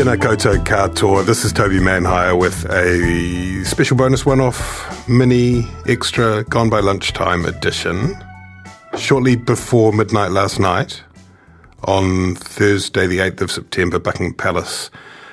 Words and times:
Tēnā 0.00 0.16
koutou 0.16 0.56
katoa. 0.64 1.26
This 1.26 1.44
is 1.44 1.52
Toby 1.52 1.78
Manhire 1.78 2.38
with 2.38 2.64
a 2.70 3.62
special 3.66 3.98
bonus 3.98 4.24
one-off 4.24 5.06
mini 5.06 5.66
extra 5.86 6.42
Gone 6.44 6.70
by 6.70 6.80
Lunchtime 6.80 7.44
edition. 7.44 8.16
Shortly 8.96 9.36
before 9.36 9.92
midnight 9.92 10.30
last 10.30 10.58
night, 10.58 11.02
on 11.84 12.34
Thursday 12.36 13.06
the 13.06 13.18
8th 13.18 13.42
of 13.42 13.50
September, 13.50 13.98
Buckingham 13.98 14.32
Palace 14.32 14.90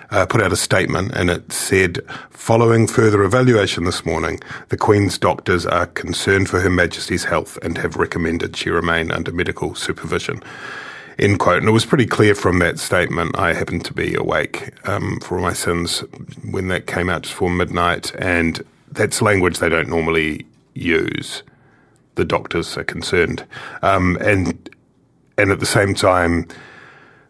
uh, 0.09 0.25
put 0.25 0.41
out 0.41 0.51
a 0.51 0.57
statement 0.57 1.13
and 1.13 1.29
it 1.29 1.49
said, 1.53 2.01
following 2.29 2.87
further 2.87 3.23
evaluation 3.23 3.85
this 3.85 4.05
morning, 4.05 4.37
the 4.67 4.75
Queen's 4.75 5.17
doctors 5.17 5.65
are 5.65 5.85
concerned 5.85 6.49
for 6.49 6.59
Her 6.59 6.69
Majesty's 6.69 7.23
health 7.23 7.57
and 7.61 7.77
have 7.77 7.95
recommended 7.95 8.57
she 8.57 8.69
remain 8.69 9.13
under 9.13 9.31
medical 9.31 9.75
supervision 9.75 10.43
end 11.19 11.39
quote. 11.39 11.59
And 11.59 11.69
it 11.69 11.71
was 11.71 11.85
pretty 11.85 12.05
clear 12.05 12.35
from 12.35 12.59
that 12.59 12.79
statement. 12.79 13.37
I 13.37 13.53
happened 13.53 13.85
to 13.85 13.93
be 13.93 14.15
awake 14.15 14.73
um, 14.87 15.19
for 15.19 15.37
all 15.37 15.43
my 15.43 15.53
sins 15.53 15.99
when 16.49 16.67
that 16.69 16.87
came 16.87 17.09
out 17.09 17.23
just 17.23 17.33
before 17.33 17.49
midnight, 17.49 18.13
and 18.15 18.63
that's 18.91 19.21
language 19.21 19.59
they 19.59 19.69
don't 19.69 19.89
normally 19.89 20.45
use. 20.73 21.43
The 22.15 22.25
doctors 22.25 22.77
are 22.77 22.83
concerned, 22.83 23.45
um, 23.81 24.17
and 24.21 24.69
and 25.37 25.51
at 25.51 25.59
the 25.59 25.67
same 25.67 25.93
time, 25.93 26.47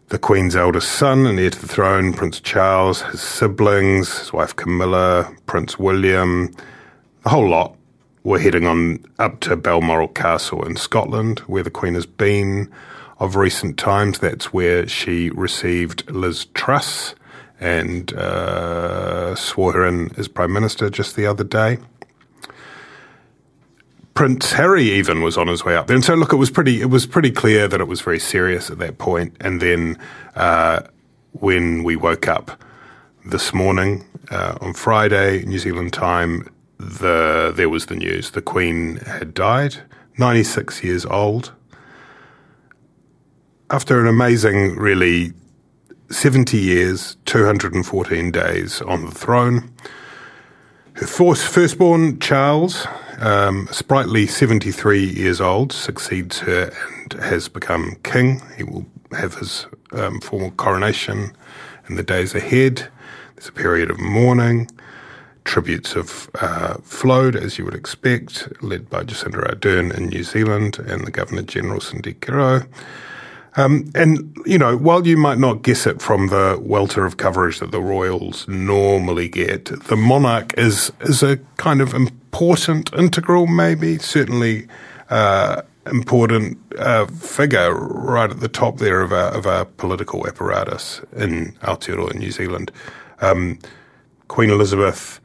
the 0.08 0.18
Queen's 0.18 0.56
eldest 0.56 0.92
son 0.92 1.26
and 1.26 1.38
heir 1.38 1.50
to 1.50 1.60
the 1.60 1.68
throne, 1.68 2.14
Prince 2.14 2.40
Charles, 2.40 3.02
his 3.02 3.20
siblings, 3.20 4.18
his 4.18 4.32
wife 4.32 4.56
Camilla, 4.56 5.30
Prince 5.44 5.78
William, 5.78 6.50
the 7.22 7.28
whole 7.28 7.48
lot 7.48 7.76
were 8.24 8.38
heading 8.38 8.66
on 8.66 9.04
up 9.18 9.40
to 9.40 9.56
Balmoral 9.56 10.08
Castle 10.08 10.64
in 10.64 10.76
Scotland, 10.76 11.40
where 11.40 11.62
the 11.62 11.70
Queen 11.70 11.94
has 11.94 12.06
been 12.06 12.72
of 13.18 13.36
recent 13.36 13.76
times. 13.76 14.18
That's 14.18 14.52
where 14.52 14.86
she 14.86 15.30
received 15.30 16.10
Liz 16.10 16.46
Truss 16.54 17.14
and 17.60 18.12
uh, 18.12 19.34
swore 19.34 19.72
her 19.72 19.86
in 19.86 20.12
as 20.16 20.28
Prime 20.28 20.52
Minister 20.52 20.90
just 20.90 21.16
the 21.16 21.26
other 21.26 21.44
day. 21.44 21.78
Prince 24.14 24.52
Harry 24.52 24.90
even 24.90 25.22
was 25.22 25.36
on 25.36 25.46
his 25.46 25.64
way 25.64 25.76
up 25.76 25.86
there, 25.86 25.94
and 25.94 26.04
so 26.04 26.14
look, 26.14 26.32
it 26.32 26.36
was 26.36 26.50
pretty. 26.50 26.80
It 26.80 26.90
was 26.90 27.06
pretty 27.06 27.30
clear 27.30 27.68
that 27.68 27.80
it 27.80 27.86
was 27.86 28.00
very 28.00 28.18
serious 28.18 28.68
at 28.68 28.78
that 28.78 28.98
point. 28.98 29.36
And 29.40 29.62
then 29.62 29.96
uh, 30.34 30.80
when 31.32 31.84
we 31.84 31.94
woke 31.94 32.26
up 32.26 32.60
this 33.24 33.54
morning 33.54 34.04
uh, 34.30 34.58
on 34.60 34.74
Friday, 34.74 35.44
New 35.44 35.60
Zealand 35.60 35.92
time, 35.92 36.48
the 36.78 37.52
there 37.54 37.68
was 37.68 37.86
the 37.86 37.94
news: 37.94 38.32
the 38.32 38.42
Queen 38.42 38.96
had 38.96 39.34
died, 39.34 39.76
ninety 40.16 40.42
six 40.42 40.82
years 40.82 41.06
old 41.06 41.52
after 43.70 44.00
an 44.00 44.06
amazing, 44.06 44.76
really, 44.76 45.32
70 46.10 46.56
years, 46.56 47.16
214 47.26 48.30
days 48.30 48.80
on 48.82 49.04
the 49.04 49.10
throne, 49.10 49.70
her 50.94 51.06
first, 51.06 51.46
firstborn, 51.46 52.18
Charles, 52.18 52.86
um, 53.18 53.68
sprightly 53.70 54.26
73 54.26 55.04
years 55.04 55.40
old, 55.40 55.72
succeeds 55.72 56.40
her 56.40 56.72
and 56.96 57.12
has 57.22 57.48
become 57.48 57.96
king. 58.02 58.40
He 58.56 58.62
will 58.62 58.86
have 59.12 59.34
his 59.34 59.66
um, 59.92 60.20
formal 60.20 60.50
coronation 60.52 61.32
in 61.88 61.96
the 61.96 62.02
days 62.02 62.34
ahead. 62.34 62.88
There's 63.36 63.48
a 63.48 63.52
period 63.52 63.90
of 63.90 64.00
mourning. 64.00 64.70
Tributes 65.44 65.92
have 65.92 66.30
uh, 66.40 66.74
flowed, 66.82 67.36
as 67.36 67.58
you 67.58 67.64
would 67.64 67.74
expect, 67.74 68.48
led 68.62 68.88
by 68.88 69.04
Jacinda 69.04 69.46
Ardern 69.46 69.96
in 69.96 70.06
New 70.06 70.24
Zealand 70.24 70.78
and 70.78 71.06
the 71.06 71.10
Governor 71.10 71.42
General 71.42 71.80
Cindy 71.80 72.14
Kiro. 72.14 72.66
Um, 73.58 73.90
and, 73.92 74.36
you 74.46 74.56
know, 74.56 74.76
while 74.76 75.04
you 75.04 75.16
might 75.16 75.38
not 75.38 75.62
guess 75.62 75.84
it 75.84 76.00
from 76.00 76.28
the 76.28 76.60
welter 76.62 77.04
of 77.04 77.16
coverage 77.16 77.58
that 77.58 77.72
the 77.72 77.80
Royals 77.80 78.46
normally 78.46 79.28
get, 79.28 79.64
the 79.64 79.96
monarch 79.96 80.56
is, 80.56 80.92
is 81.00 81.24
a 81.24 81.38
kind 81.56 81.80
of 81.80 81.92
important, 81.92 82.92
integral, 82.94 83.48
maybe, 83.48 83.98
certainly 83.98 84.68
uh, 85.10 85.62
important 85.86 86.56
uh, 86.78 87.06
figure 87.06 87.74
right 87.74 88.30
at 88.30 88.38
the 88.38 88.48
top 88.48 88.78
there 88.78 89.00
of 89.00 89.12
our, 89.12 89.34
of 89.34 89.44
our 89.44 89.64
political 89.64 90.24
apparatus 90.28 91.00
in 91.16 91.52
Aotearoa 91.62 92.14
New 92.14 92.30
Zealand. 92.30 92.70
Um, 93.20 93.58
Queen 94.28 94.50
Elizabeth 94.50 95.18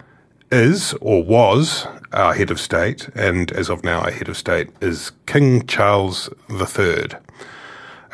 is 0.52 0.96
or 1.02 1.24
was 1.24 1.86
our 2.14 2.34
head 2.34 2.50
of 2.50 2.60
state, 2.60 3.10
and 3.16 3.52
as 3.52 3.70
of 3.70 3.84
now, 3.84 4.02
our 4.02 4.12
head 4.12 4.28
of 4.28 4.38
state 4.38 4.70
is 4.82 5.12
King 5.28 5.68
Charles 5.68 6.30
III. 6.50 7.10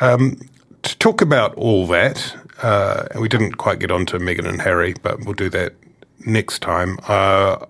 Um, 0.00 0.40
to 0.82 0.98
talk 0.98 1.20
about 1.20 1.54
all 1.54 1.86
that, 1.88 2.34
uh, 2.62 3.06
we 3.20 3.28
didn't 3.28 3.54
quite 3.54 3.78
get 3.78 3.90
on 3.90 4.06
to 4.06 4.18
Meghan 4.18 4.48
and 4.48 4.60
Harry, 4.60 4.94
but 5.02 5.20
we'll 5.24 5.34
do 5.34 5.50
that 5.50 5.74
next 6.26 6.60
time. 6.60 6.98
Uh, 7.06 7.66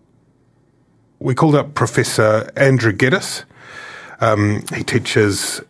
we 1.18 1.34
called 1.34 1.54
up 1.54 1.74
Professor 1.74 2.50
Andrew 2.56 2.92
Geddis. 2.92 3.44
Um, 4.20 4.64
he 4.74 4.84
teaches 4.84 5.60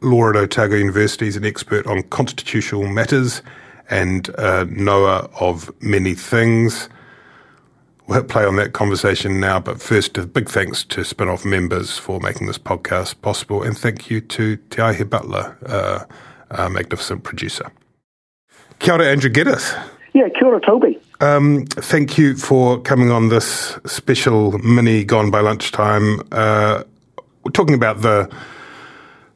law 0.00 0.30
at 0.30 0.36
Otago 0.36 0.76
University. 0.76 1.26
He's 1.26 1.36
an 1.36 1.44
expert 1.44 1.86
on 1.86 2.02
constitutional 2.04 2.86
matters 2.86 3.42
and 3.90 4.28
a 4.38 4.64
knower 4.66 5.28
of 5.40 5.70
many 5.82 6.14
things. 6.14 6.88
We'll 8.08 8.22
play 8.22 8.44
on 8.44 8.54
that 8.56 8.72
conversation 8.72 9.40
now, 9.40 9.58
but 9.58 9.82
first, 9.82 10.16
a 10.16 10.26
big 10.26 10.48
thanks 10.48 10.84
to 10.84 11.04
Spin 11.04 11.28
Off 11.28 11.44
members 11.44 11.98
for 11.98 12.20
making 12.20 12.46
this 12.46 12.56
podcast 12.56 13.20
possible, 13.20 13.64
and 13.64 13.76
thank 13.76 14.10
you 14.10 14.20
to 14.20 14.56
Te 14.56 14.76
Aihe 14.76 15.10
Butler, 15.10 15.58
uh, 15.66 16.04
a 16.50 16.70
magnificent 16.70 17.24
producer. 17.24 17.72
Kia 18.78 18.94
ora, 18.94 19.06
Andrew 19.06 19.28
Geddis. 19.28 19.74
Yeah, 20.14 20.28
kia 20.28 20.46
ora, 20.46 20.60
Toby. 20.60 21.00
Um, 21.20 21.66
thank 21.66 22.16
you 22.16 22.36
for 22.36 22.80
coming 22.80 23.10
on 23.10 23.28
this 23.28 23.76
special 23.86 24.56
mini 24.58 25.02
Gone 25.02 25.32
by 25.32 25.40
Lunchtime. 25.40 26.20
Uh, 26.30 26.84
we're 27.42 27.50
talking 27.50 27.74
about 27.74 28.02
the 28.02 28.30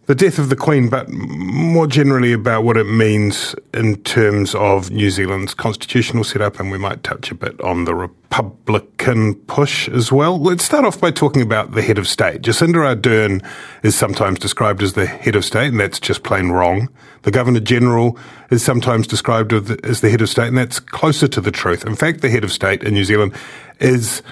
the 0.07 0.15
death 0.15 0.39
of 0.39 0.49
the 0.49 0.57
Queen, 0.57 0.89
but 0.89 1.09
more 1.09 1.87
generally 1.87 2.33
about 2.33 2.65
what 2.65 2.77
it 2.77 2.85
means 2.85 3.55
in 3.73 3.97
terms 4.03 4.55
of 4.55 4.91
New 4.91 5.11
Zealand's 5.11 5.55
constitutional 5.55 6.25
setup, 6.25 6.59
and 6.59 6.71
we 6.71 6.79
might 6.79 7.05
touch 7.05 7.31
a 7.31 7.35
bit 7.35 7.61
on 7.61 7.85
the 7.85 7.95
Republican 7.95 9.35
push 9.35 9.89
as 9.89 10.11
well. 10.11 10.41
Let's 10.41 10.65
start 10.65 10.85
off 10.85 11.01
by 11.01 11.11
talking 11.11 11.43
about 11.43 11.73
the 11.73 11.83
head 11.83 11.99
of 11.99 12.09
state. 12.09 12.43
Jacinda 12.43 12.97
Ardern 12.97 13.47
is 13.83 13.95
sometimes 13.95 14.39
described 14.39 14.83
as 14.83 14.95
the 14.95 15.07
head 15.07 15.37
of 15.37 15.45
state, 15.45 15.69
and 15.69 15.79
that's 15.79 16.01
just 16.01 16.23
plain 16.23 16.49
wrong. 16.49 16.89
The 17.23 17.31
Governor 17.31 17.61
General 17.61 18.19
is 18.51 18.65
sometimes 18.65 19.07
described 19.07 19.53
as 19.53 20.01
the 20.01 20.11
head 20.11 20.23
of 20.23 20.29
state, 20.29 20.49
and 20.49 20.59
that's 20.59 20.81
closer 20.81 21.29
to 21.29 21.41
the 21.41 21.53
truth. 21.53 21.85
In 21.85 21.95
fact, 21.95 22.21
the 22.21 22.31
head 22.31 22.43
of 22.43 22.53
state 22.53 22.83
in 22.83 22.95
New 22.95 23.05
Zealand 23.05 23.33
is 23.79 24.23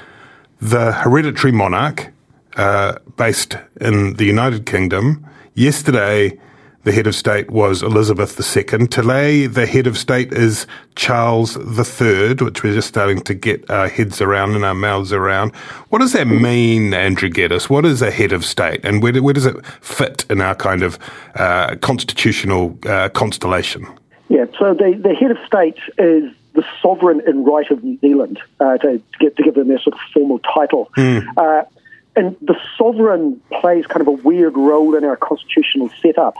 the 0.60 0.92
hereditary 0.92 1.52
monarch 1.52 2.08
uh, 2.56 2.98
based 3.16 3.56
in 3.80 4.14
the 4.14 4.24
United 4.24 4.66
Kingdom 4.66 5.24
Yesterday, 5.58 6.38
the 6.84 6.92
head 6.92 7.08
of 7.08 7.16
state 7.16 7.50
was 7.50 7.82
Elizabeth 7.82 8.38
II. 8.56 8.86
Today, 8.86 9.48
the 9.48 9.66
head 9.66 9.88
of 9.88 9.98
state 9.98 10.32
is 10.32 10.68
Charles 10.94 11.56
III, 11.56 12.34
which 12.34 12.62
we're 12.62 12.74
just 12.74 12.86
starting 12.86 13.20
to 13.22 13.34
get 13.34 13.68
our 13.68 13.88
heads 13.88 14.20
around 14.20 14.54
and 14.54 14.64
our 14.64 14.72
mouths 14.72 15.12
around. 15.12 15.52
What 15.88 15.98
does 15.98 16.12
that 16.12 16.28
mean, 16.28 16.94
Andrew 16.94 17.28
Geddis? 17.28 17.68
What 17.68 17.84
is 17.84 18.02
a 18.02 18.12
head 18.12 18.30
of 18.30 18.44
state, 18.44 18.84
and 18.84 19.02
where, 19.02 19.20
where 19.20 19.34
does 19.34 19.46
it 19.46 19.66
fit 19.80 20.24
in 20.30 20.40
our 20.40 20.54
kind 20.54 20.84
of 20.84 20.96
uh, 21.34 21.74
constitutional 21.80 22.78
uh, 22.86 23.08
constellation? 23.08 23.84
Yeah, 24.28 24.44
so 24.60 24.74
the, 24.74 24.96
the 25.02 25.12
head 25.16 25.32
of 25.32 25.38
state 25.44 25.78
is 25.98 26.32
the 26.52 26.64
sovereign 26.80 27.20
in 27.26 27.42
right 27.42 27.68
of 27.72 27.82
New 27.82 27.98
Zealand, 27.98 28.38
uh, 28.60 28.78
to, 28.78 28.98
to, 28.98 29.18
get, 29.18 29.36
to 29.36 29.42
give 29.42 29.56
them 29.56 29.66
their 29.66 29.80
sort 29.80 29.94
of 29.94 30.00
formal 30.14 30.38
title. 30.38 30.88
Mm. 30.96 31.26
Uh, 31.36 31.64
and 32.18 32.36
the 32.40 32.56
sovereign 32.76 33.40
plays 33.60 33.86
kind 33.86 34.00
of 34.00 34.08
a 34.08 34.10
weird 34.10 34.56
role 34.56 34.96
in 34.96 35.04
our 35.04 35.16
constitutional 35.16 35.88
setup. 36.02 36.36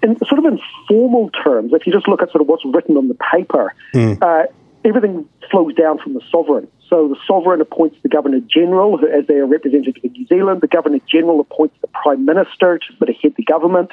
In 0.00 0.16
sort 0.26 0.38
of 0.38 0.44
informal 0.44 1.30
terms, 1.30 1.72
if 1.72 1.86
you 1.86 1.92
just 1.92 2.06
look 2.06 2.22
at 2.22 2.30
sort 2.30 2.40
of 2.40 2.46
what's 2.46 2.64
written 2.64 2.96
on 2.96 3.08
the 3.08 3.14
paper, 3.14 3.74
mm. 3.92 4.22
uh, 4.22 4.46
everything 4.84 5.28
flows 5.50 5.74
down 5.74 5.98
from 5.98 6.14
the 6.14 6.20
sovereign. 6.30 6.68
So 6.88 7.08
the 7.08 7.16
sovereign 7.26 7.60
appoints 7.60 7.96
the 8.02 8.08
Governor 8.08 8.40
General 8.40 9.00
as 9.04 9.26
their 9.26 9.44
representative 9.44 10.04
in 10.04 10.12
New 10.12 10.26
Zealand. 10.26 10.60
The 10.60 10.68
Governor 10.68 11.00
General 11.06 11.40
appoints 11.40 11.74
the 11.80 11.88
Prime 11.88 12.24
Minister 12.24 12.78
to 12.78 12.96
sort 12.96 13.10
of 13.10 13.16
head 13.20 13.34
the 13.36 13.42
government. 13.42 13.90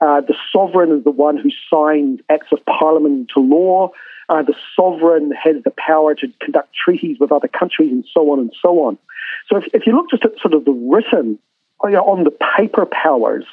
Uh, 0.00 0.20
the 0.20 0.34
sovereign 0.52 0.92
is 0.92 1.04
the 1.04 1.10
one 1.10 1.38
who 1.38 1.50
signs 1.70 2.20
acts 2.28 2.52
of 2.52 2.64
parliament 2.66 3.30
into 3.30 3.40
law. 3.40 3.90
Uh, 4.28 4.42
the 4.42 4.54
sovereign 4.74 5.32
has 5.32 5.56
the 5.64 5.72
power 5.76 6.14
to 6.14 6.28
conduct 6.40 6.68
treaties 6.74 7.16
with 7.18 7.32
other 7.32 7.48
countries 7.48 7.90
and 7.90 8.04
so 8.12 8.30
on 8.30 8.40
and 8.40 8.52
so 8.60 8.84
on. 8.84 8.98
So 9.48 9.58
if, 9.58 9.64
if 9.72 9.86
you 9.86 9.94
look 9.94 10.10
just 10.10 10.24
at 10.24 10.32
sort 10.40 10.54
of 10.54 10.64
the 10.64 10.72
written, 10.72 11.38
you 11.84 11.90
know, 11.90 12.02
on 12.02 12.24
the 12.24 12.32
paper 12.56 12.86
powers, 12.86 13.44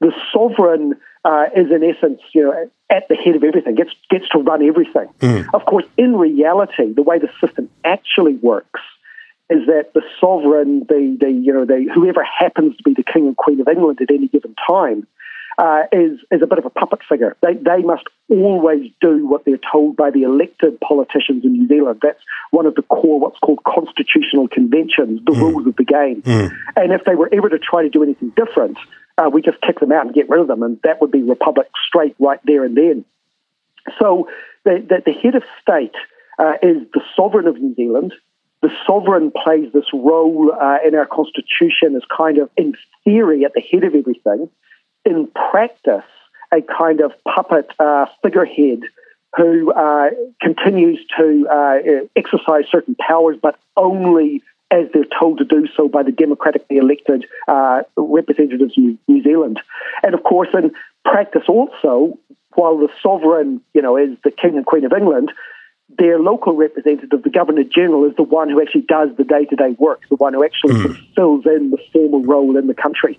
the 0.00 0.12
sovereign 0.32 0.94
uh, 1.24 1.46
is 1.56 1.70
in 1.70 1.82
essence, 1.82 2.20
you 2.34 2.42
know, 2.42 2.70
at 2.90 3.08
the 3.08 3.16
head 3.16 3.34
of 3.34 3.42
everything, 3.42 3.74
gets 3.74 3.90
gets 4.10 4.28
to 4.30 4.38
run 4.38 4.62
everything. 4.62 5.08
Mm. 5.20 5.46
Of 5.54 5.64
course, 5.64 5.84
in 5.96 6.16
reality, 6.16 6.92
the 6.92 7.02
way 7.02 7.18
the 7.18 7.30
system 7.40 7.68
actually 7.84 8.34
works 8.34 8.80
is 9.50 9.66
that 9.66 9.92
the 9.94 10.02
sovereign, 10.20 10.80
the, 10.88 11.16
the 11.20 11.30
you 11.30 11.52
know, 11.52 11.64
the, 11.64 11.90
whoever 11.94 12.24
happens 12.24 12.76
to 12.76 12.82
be 12.82 12.94
the 12.94 13.02
king 13.02 13.26
and 13.26 13.36
queen 13.36 13.60
of 13.60 13.68
England 13.68 14.00
at 14.00 14.10
any 14.10 14.28
given 14.28 14.54
time, 14.66 15.06
uh, 15.58 15.82
is, 15.92 16.18
is 16.30 16.42
a 16.42 16.46
bit 16.46 16.58
of 16.58 16.66
a 16.66 16.70
puppet 16.70 17.00
figure. 17.08 17.36
They, 17.42 17.54
they 17.54 17.82
must 17.82 18.04
always 18.28 18.90
do 19.00 19.26
what 19.26 19.44
they're 19.44 19.60
told 19.70 19.96
by 19.96 20.10
the 20.10 20.22
elected 20.22 20.80
politicians 20.80 21.44
in 21.44 21.52
New 21.52 21.68
Zealand. 21.68 22.00
That's 22.02 22.20
one 22.50 22.66
of 22.66 22.74
the 22.74 22.82
core, 22.82 23.20
what's 23.20 23.38
called 23.38 23.62
constitutional 23.64 24.48
conventions, 24.48 25.20
the 25.24 25.32
mm. 25.32 25.40
rules 25.40 25.66
of 25.66 25.76
the 25.76 25.84
game. 25.84 26.22
Mm. 26.22 26.56
And 26.76 26.92
if 26.92 27.04
they 27.04 27.14
were 27.14 27.28
ever 27.32 27.48
to 27.48 27.58
try 27.58 27.82
to 27.82 27.90
do 27.90 28.02
anything 28.02 28.32
different, 28.36 28.78
uh, 29.16 29.30
we 29.32 29.42
just 29.42 29.60
kick 29.60 29.80
them 29.80 29.92
out 29.92 30.06
and 30.06 30.14
get 30.14 30.28
rid 30.28 30.40
of 30.40 30.48
them, 30.48 30.62
and 30.62 30.80
that 30.82 31.00
would 31.00 31.10
be 31.12 31.22
Republic 31.22 31.68
straight 31.86 32.16
right 32.18 32.40
there 32.44 32.64
and 32.64 32.76
then. 32.76 33.04
So 34.00 34.28
the, 34.64 34.84
the, 34.88 35.02
the 35.06 35.12
head 35.12 35.34
of 35.34 35.44
state 35.62 35.94
uh, 36.38 36.54
is 36.62 36.78
the 36.92 37.02
sovereign 37.14 37.46
of 37.46 37.56
New 37.60 37.74
Zealand. 37.74 38.12
The 38.62 38.70
sovereign 38.86 39.30
plays 39.30 39.72
this 39.72 39.84
role 39.92 40.50
uh, 40.50 40.78
in 40.86 40.94
our 40.94 41.06
constitution 41.06 41.94
as 41.94 42.02
kind 42.16 42.38
of, 42.38 42.50
in 42.56 42.74
theory, 43.04 43.44
at 43.44 43.52
the 43.54 43.60
head 43.60 43.84
of 43.84 43.94
everything 43.94 44.48
in 45.04 45.28
practice, 45.50 46.04
a 46.52 46.60
kind 46.62 47.00
of 47.00 47.12
puppet 47.24 47.70
uh, 47.78 48.06
figurehead 48.22 48.80
who 49.36 49.72
uh, 49.72 50.10
continues 50.40 50.98
to 51.18 51.46
uh, 51.50 52.06
exercise 52.14 52.64
certain 52.70 52.94
powers, 52.94 53.36
but 53.42 53.58
only 53.76 54.42
as 54.70 54.86
they're 54.92 55.04
told 55.18 55.38
to 55.38 55.44
do 55.44 55.66
so 55.76 55.88
by 55.88 56.02
the 56.02 56.12
democratically 56.12 56.78
elected 56.78 57.26
uh, 57.48 57.82
representatives 57.96 58.76
of 58.76 58.98
New 59.08 59.22
Zealand. 59.22 59.60
And 60.02 60.14
of 60.14 60.22
course, 60.22 60.48
in 60.54 60.72
practice 61.04 61.42
also, 61.48 62.18
while 62.54 62.78
the 62.78 62.88
sovereign, 63.02 63.60
you 63.72 63.82
know, 63.82 63.96
is 63.96 64.16
the 64.24 64.30
King 64.30 64.56
and 64.56 64.66
Queen 64.66 64.84
of 64.84 64.92
England, 64.92 65.32
their 65.98 66.18
local 66.18 66.54
representative, 66.54 67.22
the 67.22 67.30
Governor 67.30 67.64
General, 67.64 68.08
is 68.08 68.16
the 68.16 68.22
one 68.22 68.48
who 68.48 68.60
actually 68.60 68.82
does 68.82 69.10
the 69.16 69.24
day 69.24 69.44
to 69.44 69.56
day 69.56 69.76
work, 69.78 70.00
the 70.08 70.16
one 70.16 70.32
who 70.32 70.44
actually 70.44 70.74
mm. 70.74 71.14
fills 71.14 71.44
in 71.46 71.70
the 71.70 71.78
formal 71.92 72.22
role 72.22 72.56
in 72.56 72.66
the 72.66 72.74
country. 72.74 73.18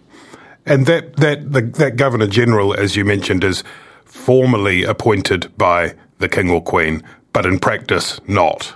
And 0.65 0.85
that 0.88 1.17
that 1.17 1.51
the, 1.51 1.62
that 1.62 1.95
Governor 1.95 2.27
General, 2.27 2.73
as 2.73 2.95
you 2.95 3.06
mentioned, 3.06 3.44
is 3.44 3.63
formally 4.03 4.83
appointed 4.83 5.56
by 5.57 5.95
the 6.19 6.29
King 6.29 6.50
or 6.50 6.62
Queen, 6.62 7.03
but 7.33 7.45
in 7.45 7.59
practice 7.59 8.19
not. 8.27 8.73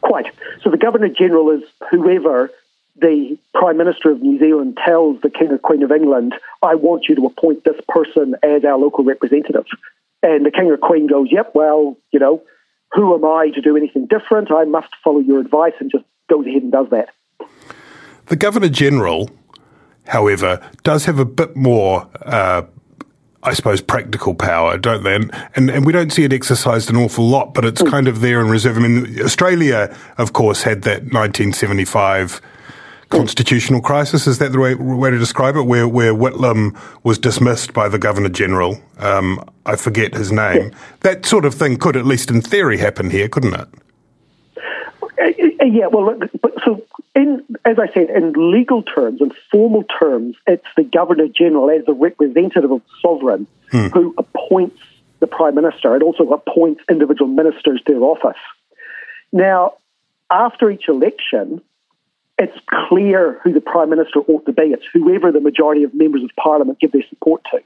Quite. 0.00 0.32
So 0.62 0.70
the 0.70 0.78
Governor 0.78 1.08
General 1.08 1.50
is 1.50 1.62
whoever 1.90 2.50
the 2.96 3.38
Prime 3.54 3.76
Minister 3.76 4.10
of 4.10 4.22
New 4.22 4.38
Zealand 4.38 4.78
tells 4.84 5.20
the 5.22 5.30
King 5.30 5.52
or 5.52 5.58
Queen 5.58 5.82
of 5.82 5.90
England, 5.90 6.34
I 6.62 6.74
want 6.74 7.08
you 7.08 7.14
to 7.16 7.26
appoint 7.26 7.64
this 7.64 7.80
person 7.88 8.34
as 8.42 8.64
our 8.64 8.78
local 8.78 9.04
representative. 9.04 9.66
And 10.22 10.44
the 10.44 10.50
King 10.50 10.70
or 10.70 10.76
Queen 10.76 11.06
goes, 11.06 11.28
Yep, 11.30 11.52
well, 11.54 11.96
you 12.12 12.20
know, 12.20 12.42
who 12.92 13.14
am 13.14 13.24
I 13.24 13.50
to 13.54 13.60
do 13.60 13.76
anything 13.76 14.06
different? 14.06 14.50
I 14.50 14.64
must 14.64 14.88
follow 15.02 15.20
your 15.20 15.40
advice 15.40 15.74
and 15.80 15.90
just 15.90 16.04
goes 16.28 16.46
ahead 16.46 16.62
and 16.62 16.72
does 16.72 16.88
that. 16.90 17.10
The 18.26 18.36
Governor 18.36 18.68
General 18.68 19.30
however, 20.06 20.60
does 20.82 21.04
have 21.04 21.18
a 21.18 21.24
bit 21.24 21.56
more. 21.56 22.08
Uh, 22.22 22.62
I 23.42 23.54
suppose 23.54 23.80
practical 23.80 24.34
power, 24.34 24.76
don't 24.76 25.02
they? 25.02 25.14
And, 25.14 25.34
and, 25.56 25.70
and 25.70 25.86
we 25.86 25.94
don't 25.94 26.12
see 26.12 26.24
it 26.24 26.32
exercised 26.32 26.90
an 26.90 26.96
awful 26.96 27.26
lot, 27.26 27.54
but 27.54 27.64
it's 27.64 27.80
mm. 27.80 27.88
kind 27.90 28.06
of 28.06 28.20
there 28.20 28.38
in 28.42 28.50
reserve. 28.50 28.76
I 28.76 28.80
mean, 28.80 29.18
Australia, 29.22 29.96
of 30.18 30.34
course, 30.34 30.62
had 30.62 30.82
that 30.82 31.04
1975 31.04 32.42
constitutional 33.10 33.80
crisis. 33.80 34.26
Is 34.26 34.38
that 34.38 34.52
the 34.52 34.58
way, 34.58 34.74
way 34.74 35.10
to 35.10 35.18
describe 35.18 35.56
it? 35.56 35.62
Where 35.62 35.86
where 35.86 36.14
Whitlam 36.14 36.78
was 37.02 37.18
dismissed 37.18 37.72
by 37.72 37.88
the 37.88 37.98
Governor 37.98 38.28
General. 38.28 38.80
Um, 38.98 39.44
I 39.66 39.76
forget 39.76 40.14
his 40.14 40.32
name. 40.32 40.70
Yeah. 40.70 40.78
That 41.00 41.26
sort 41.26 41.44
of 41.44 41.54
thing 41.54 41.76
could, 41.76 41.96
at 41.96 42.06
least 42.06 42.30
in 42.30 42.40
theory, 42.40 42.78
happen 42.78 43.10
here, 43.10 43.28
couldn't 43.28 43.54
it? 43.54 43.68
Uh, 45.20 45.64
yeah. 45.64 45.86
Well, 45.86 46.16
but 46.40 46.52
so 46.64 46.82
in, 47.20 47.44
as 47.64 47.78
I 47.78 47.92
said, 47.92 48.08
in 48.10 48.32
legal 48.52 48.82
terms 48.82 49.20
and 49.20 49.34
formal 49.50 49.84
terms, 49.84 50.36
it's 50.46 50.66
the 50.76 50.84
Governor 50.84 51.28
General 51.28 51.70
as 51.70 51.84
the 51.84 51.92
representative 51.92 52.70
of 52.70 52.80
the 52.80 52.92
sovereign 53.02 53.46
hmm. 53.70 53.88
who 53.88 54.14
appoints 54.16 54.80
the 55.18 55.26
Prime 55.26 55.54
Minister 55.54 55.94
and 55.94 56.02
also 56.02 56.30
appoints 56.30 56.82
individual 56.88 57.30
ministers 57.30 57.82
to 57.86 57.92
their 57.92 58.02
office. 58.02 58.40
Now, 59.32 59.74
after 60.30 60.70
each 60.70 60.88
election, 60.88 61.60
it's 62.38 62.56
clear 62.88 63.38
who 63.44 63.52
the 63.52 63.60
Prime 63.60 63.90
Minister 63.90 64.20
ought 64.20 64.46
to 64.46 64.52
be. 64.52 64.62
It's 64.62 64.86
whoever 64.92 65.30
the 65.30 65.40
majority 65.40 65.82
of 65.82 65.92
members 65.92 66.22
of 66.22 66.30
Parliament 66.36 66.80
give 66.80 66.92
their 66.92 67.04
support 67.10 67.42
to. 67.52 67.60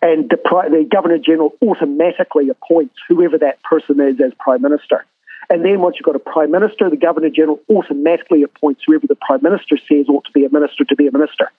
And 0.00 0.30
the, 0.30 0.36
the 0.36 0.88
Governor 0.90 1.18
General 1.18 1.52
automatically 1.62 2.48
appoints 2.48 2.94
whoever 3.08 3.36
that 3.38 3.62
person 3.62 4.00
is 4.00 4.20
as 4.20 4.32
Prime 4.38 4.62
Minister. 4.62 5.04
And 5.50 5.64
then 5.64 5.80
once 5.80 5.96
you've 5.96 6.04
got 6.04 6.16
a 6.16 6.20
Prime 6.20 6.50
Minister, 6.50 6.88
the 6.90 6.96
Governor 6.96 7.30
General 7.30 7.60
automatically 7.68 8.42
appoints 8.42 8.82
whoever 8.86 9.06
the 9.06 9.16
Prime 9.16 9.42
Minister 9.42 9.76
says 9.88 10.06
ought 10.08 10.24
to 10.24 10.32
be 10.32 10.44
a 10.44 10.50
minister 10.50 10.84
to 10.84 10.96
be 10.96 11.06
a 11.06 11.12
minister. 11.12 11.50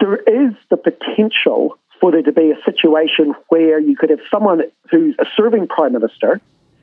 There 0.00 0.16
is 0.16 0.54
the 0.70 0.76
potential 0.76 1.78
for 2.00 2.10
there 2.10 2.22
to 2.22 2.32
be 2.32 2.50
a 2.50 2.64
situation 2.64 3.34
where 3.48 3.78
you 3.78 3.96
could 3.96 4.10
have 4.10 4.20
someone 4.30 4.62
who's 4.90 5.14
a 5.18 5.24
serving 5.36 5.68
Prime 5.68 5.92
Minister, 5.92 6.40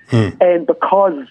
hmm. 0.10 0.30
and 0.40 0.66
because 0.66 1.28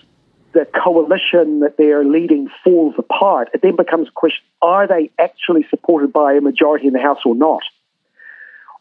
the 0.53 0.67
coalition 0.67 1.61
that 1.61 1.77
they're 1.77 2.05
leading 2.05 2.49
falls 2.65 2.95
apart, 2.99 3.49
it 3.55 3.63
then 3.63 3.77
becomes 3.77 4.09
a 4.09 4.13
question 4.13 4.45
are 4.61 4.87
they 4.87 5.11
actually 5.19 5.67
supported 5.71 6.13
by 6.13 6.35
a 6.35 6.41
majority 6.41 6.87
in 6.87 6.93
the 6.93 7.01
House 7.01 7.21
or 7.25 7.35
not? 7.35 7.63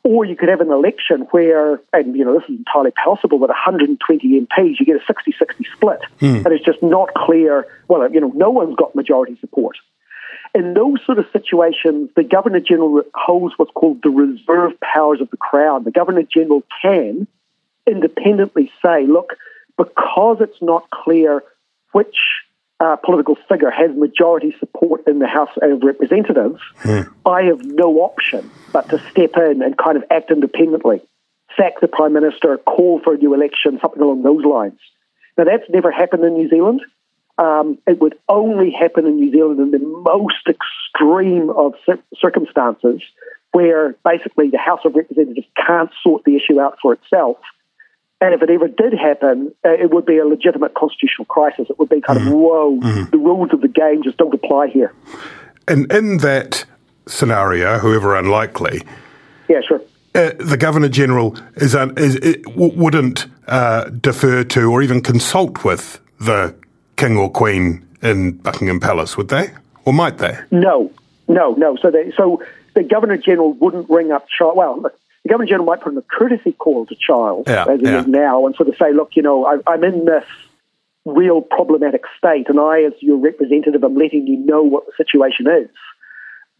Or 0.08 0.24
you 0.24 0.38
could 0.38 0.48
have 0.48 0.62
an 0.62 0.72
election 0.72 1.28
where, 1.32 1.82
and 1.92 2.16
you 2.16 2.24
know, 2.24 2.40
this 2.40 2.50
is 2.50 2.60
entirely 2.60 2.92
possible, 2.92 3.40
with 3.40 3.50
120 3.50 4.40
MPs, 4.42 4.80
you 4.80 4.86
get 4.86 4.96
a 4.96 5.06
60 5.06 5.34
60 5.38 5.68
split. 5.74 6.00
Mm. 6.22 6.46
And 6.46 6.54
it's 6.54 6.64
just 6.64 6.82
not 6.82 7.14
clear. 7.14 7.68
Well, 7.90 8.10
you 8.10 8.22
know, 8.22 8.32
no 8.34 8.50
one's 8.50 8.78
got 8.78 8.96
majority 8.96 9.38
support. 9.42 9.76
In 10.56 10.74
those 10.76 11.06
sort 11.06 11.20
of 11.20 11.26
situations, 11.34 12.10
the 12.16 12.24
Governor 12.24 12.62
General 12.62 13.02
holds 13.16 13.56
what's 13.58 13.72
called 13.72 14.02
the 14.02 14.10
reserve 14.10 14.80
powers 14.80 15.20
of 15.20 15.30
the 15.30 15.36
Crown. 15.36 15.84
The 15.84 15.92
Governor 15.92 16.24
General 16.24 16.64
can 16.82 17.28
independently 17.86 18.72
say, 18.82 19.06
look, 19.06 19.34
because 19.78 20.38
it's 20.40 20.62
not 20.62 20.90
clear 20.90 21.44
which 21.92 22.16
uh, 22.80 22.96
political 22.98 23.36
figure 23.50 23.72
has 23.72 23.96
majority 23.96 24.56
support 24.60 25.08
in 25.08 25.20
the 25.20 25.28
House 25.28 25.50
of 25.62 25.82
Representatives, 25.84 26.60
hmm. 26.78 27.02
I 27.26 27.44
have 27.44 27.64
no 27.66 28.00
option 28.02 28.50
but 28.72 28.90
to 28.90 29.00
step 29.10 29.32
in 29.38 29.62
and 29.62 29.78
kind 29.78 29.98
of 29.98 30.04
act 30.12 30.30
independently, 30.30 31.02
sack 31.56 31.80
the 31.82 31.88
Prime 31.88 32.14
Minister, 32.14 32.58
call 32.58 33.02
for 33.04 33.16
a 33.16 33.18
new 33.18 33.34
election, 33.34 33.80
something 33.82 34.02
along 34.02 34.22
those 34.22 34.46
lines. 34.46 34.80
Now, 35.38 35.46
that's 35.46 35.70
never 35.70 35.92
happened 35.92 36.24
in 36.24 36.34
New 36.34 36.50
Zealand. 36.50 36.82
Um, 37.40 37.78
it 37.86 38.00
would 38.00 38.18
only 38.28 38.72
happen 38.72 39.06
in 39.06 39.18
New 39.18 39.32
Zealand 39.32 39.60
in 39.60 39.72
the 39.72 39.80
most 39.80 40.48
extreme 40.48 41.50
of 41.52 41.74
circumstances 42.20 43.02
where 43.52 43.96
basically 44.04 44.50
the 44.50 44.58
House 44.58 44.82
of 44.86 44.96
Representatives 44.96 45.48
can't 45.56 45.92
sort 46.04 46.24
the 46.26 46.36
issue 46.36 46.60
out 46.60 46.78
for 46.82 46.94
itself 46.94 47.38
and 48.20 48.34
if 48.34 48.42
it 48.42 48.50
ever 48.50 48.68
did 48.68 48.94
happen, 48.94 49.54
uh, 49.64 49.70
it 49.70 49.92
would 49.92 50.06
be 50.06 50.18
a 50.18 50.26
legitimate 50.26 50.74
constitutional 50.74 51.26
crisis. 51.26 51.70
It 51.70 51.78
would 51.78 51.90
be 51.90 52.02
kind 52.02 52.20
mm-hmm. 52.20 52.30
of, 52.30 52.34
whoa, 52.34 52.80
mm-hmm. 52.80 53.12
the 53.12 53.18
rules 53.18 53.54
of 53.54 53.62
the 53.62 53.68
game 53.68 54.04
just 54.04 54.18
don't 54.18 54.34
apply 54.34 54.68
here. 54.68 54.94
And 55.68 55.92
in 55.92 56.18
that 56.20 56.66
scenario, 57.06 57.78
however 57.78 58.16
unlikely, 58.16 58.82
yeah, 59.48 59.62
sure. 59.68 59.82
uh, 60.16 60.32
the 60.40 60.58
Governor 60.58 60.90
General 60.90 61.38
is, 61.56 61.76
is, 61.76 62.16
is 62.16 62.38
wouldn't 62.56 63.28
uh, 63.48 63.86
defer 63.90 64.44
to 64.44 64.72
or 64.72 64.82
even 64.82 65.02
consult 65.02 65.64
with 65.64 66.00
the 66.20 66.56
King 66.96 67.18
or 67.18 67.30
Queen 67.30 67.88
in 68.02 68.38
Buckingham 68.38 68.80
Palace, 68.80 69.16
would 69.16 69.30
they? 69.30 69.52
Or 69.86 69.94
might 69.94 70.18
they? 70.18 70.38
No, 70.52 70.92
no, 71.28 71.54
no. 71.54 71.78
So, 71.78 71.92
they, 71.92 72.12
so 72.18 72.42
the 72.74 72.84
Governor 72.84 73.18
General 73.18 73.54
wouldn't 73.54 73.90
ring 73.90 74.12
up 74.12 74.28
Charles. 74.28 74.58
Well, 74.58 74.92
the 75.28 75.34
Governor 75.34 75.50
General 75.50 75.66
might 75.66 75.82
put 75.82 75.92
in 75.92 75.98
a 75.98 76.02
courtesy 76.02 76.54
call 76.54 76.86
to 76.86 76.96
Charles, 76.96 77.46
yeah, 77.48 77.66
as 77.68 77.80
he 77.80 77.86
yeah. 77.86 78.00
is 78.00 78.08
now, 78.08 78.46
and 78.46 78.56
sort 78.56 78.70
of 78.70 78.78
say, 78.78 78.94
look, 78.94 79.12
you 79.16 79.22
know, 79.22 79.46
I, 79.46 79.58
I'm 79.68 79.84
in 79.84 80.06
this 80.06 80.24
real 81.06 81.42
problematic 81.42 82.04
state, 82.18 82.48
and 82.50 82.60
I, 82.60 82.84
as 82.84 82.94
your 83.00 83.18
representative, 83.18 83.84
am 83.84 83.96
letting 83.96 84.28
you 84.28 84.38
know 84.38 84.64
what 84.64 84.86
the 84.86 84.94
situation 84.96 85.48
is. 85.48 85.70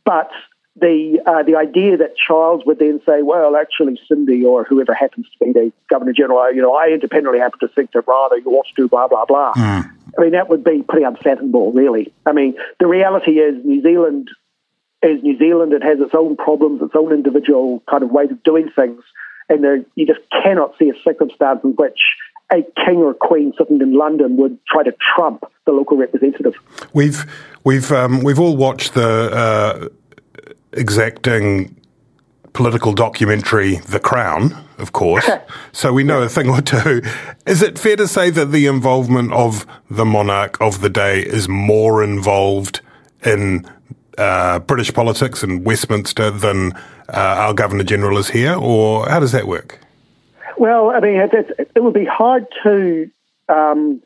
But 0.04 0.32
the 0.76 1.20
uh, 1.26 1.44
the 1.44 1.56
idea 1.56 1.98
that 1.98 2.16
Charles 2.18 2.64
would 2.66 2.80
then 2.80 3.02
say, 3.06 3.22
well, 3.22 3.56
actually, 3.56 4.00
Cindy 4.08 4.44
or 4.44 4.64
whoever 4.64 4.94
happens 4.94 5.28
to 5.32 5.46
be 5.46 5.54
the 5.54 5.72
Governor 5.90 6.14
General, 6.14 6.54
you 6.54 6.62
know, 6.62 6.76
I 6.76 6.90
independently 6.90 7.40
happen 7.40 7.60
to 7.60 7.68
think 7.70 7.92
that 7.94 8.08
rather 8.08 8.38
you 8.38 8.52
ought 8.52 8.68
to 8.68 8.74
do 8.76 8.88
blah 8.88 9.08
blah 9.08 9.26
blah. 9.26 9.54
Mm. 9.54 9.92
I 10.18 10.22
mean, 10.22 10.32
that 10.32 10.50
would 10.50 10.64
be 10.64 10.84
pretty 10.84 11.06
unfathomable, 11.06 11.72
really. 11.72 12.14
I 12.26 12.34
mean, 12.34 12.56
the 12.80 12.88
reality 12.88 13.40
is 13.40 13.64
New 13.64 13.82
Zealand 13.82 14.30
is 15.02 15.22
New 15.24 15.38
Zealand. 15.38 15.74
It 15.74 15.84
has 15.84 16.00
its 16.00 16.16
own 16.16 16.36
problems, 16.36 16.82
its 16.82 16.96
own 16.96 17.14
individual 17.14 17.84
kind 17.90 18.04
of 18.04 18.12
ways 18.12 18.32
of 18.32 18.42
doing 18.44 18.70
things, 18.76 19.04
and 19.50 19.64
there, 19.64 19.84
you 19.96 20.06
just 20.06 20.20
cannot 20.44 20.78
see 20.78 20.90
a 20.90 20.94
circumstance 21.04 21.62
in 21.64 21.72
which 21.72 22.00
a 22.52 22.64
king 22.86 22.98
or 22.98 23.12
a 23.12 23.14
queen 23.14 23.54
sitting 23.58 23.82
in 23.82 23.94
London 23.94 24.38
would 24.38 24.58
try 24.66 24.84
to 24.84 24.96
trump 25.16 25.44
the 25.66 25.72
local 25.72 25.98
representative. 25.98 26.56
We've 26.94 27.26
we've 27.64 27.92
um, 27.92 28.24
we've 28.24 28.40
all 28.40 28.56
watched 28.56 28.94
the 28.94 29.32
uh, 29.34 29.88
exacting 30.74 31.76
political 32.54 32.92
documentary 32.92 33.76
The 33.76 34.00
Crown, 34.00 34.66
of 34.80 34.92
course. 34.92 35.30
so 35.72 35.94
we 35.94 36.04
know 36.04 36.24
a 36.24 36.30
thing 36.30 36.50
or 36.50 36.62
two. 36.62 37.02
Is 37.46 37.62
it 37.62 37.78
fair 37.78 37.96
to 37.98 38.08
say 38.08 38.30
that 38.32 38.48
the 38.48 38.66
involvement 38.66 39.32
of 39.34 39.68
the 39.92 40.06
monarch 40.06 40.60
of 40.60 40.82
the 40.82 40.90
day 40.90 41.22
is 41.22 41.48
more 41.48 42.04
involved 42.04 42.82
in 43.24 43.64
uh, 44.18 44.60
British 44.60 44.94
politics 44.94 45.44
in 45.44 45.64
Westminster 45.64 46.32
than 46.32 46.74
uh, 46.74 47.12
our 47.14 47.54
Governor 47.54 47.84
General 47.84 48.18
is 48.18 48.30
here, 48.30 48.56
or 48.56 49.08
how 49.08 49.20
does 49.20 49.32
that 49.32 49.48
work? 49.48 49.80
Well, 50.58 50.90
I 50.90 51.00
mean, 51.00 51.16
it, 51.16 51.72
it 51.76 51.84
would 51.84 51.94
be 51.94 52.06
hard 52.06 52.48
to, 52.64 53.10
um, 53.48 54.02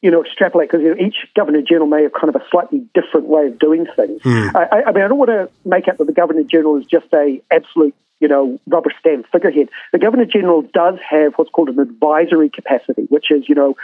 you 0.00 0.10
know, 0.10 0.24
extrapolate 0.24 0.70
because 0.70 0.82
you 0.82 0.94
know, 0.94 1.00
each 1.00 1.16
Governor 1.36 1.62
General 1.62 1.86
may 1.86 2.02
have 2.04 2.12
kind 2.12 2.34
of 2.34 2.40
a 2.40 2.44
slightly 2.50 2.86
different 2.94 3.26
way 3.26 3.46
of 3.46 3.58
doing 3.58 3.86
things. 3.94 4.22
Mm. 4.22 4.54
I, 4.54 4.84
I, 4.84 4.92
mean, 4.92 5.04
I 5.04 5.08
don't 5.08 5.18
want 5.18 5.30
to 5.30 5.50
make 5.68 5.88
out 5.88 5.98
that 5.98 6.06
the 6.06 6.12
Governor 6.12 6.44
General 6.44 6.76
is 6.76 6.86
just 6.86 7.06
a 7.12 7.42
absolute, 7.50 7.94
you 8.20 8.28
know, 8.28 8.58
rubber 8.66 8.90
stamp 8.98 9.26
figurehead. 9.30 9.68
The 9.92 9.98
Governor 9.98 10.24
General 10.24 10.62
does 10.62 10.98
have 11.08 11.34
what's 11.34 11.50
called 11.50 11.68
an 11.68 11.78
advisory 11.78 12.48
capacity, 12.48 13.02
which 13.10 13.30
is, 13.30 13.48
you 13.48 13.54
know, 13.54 13.76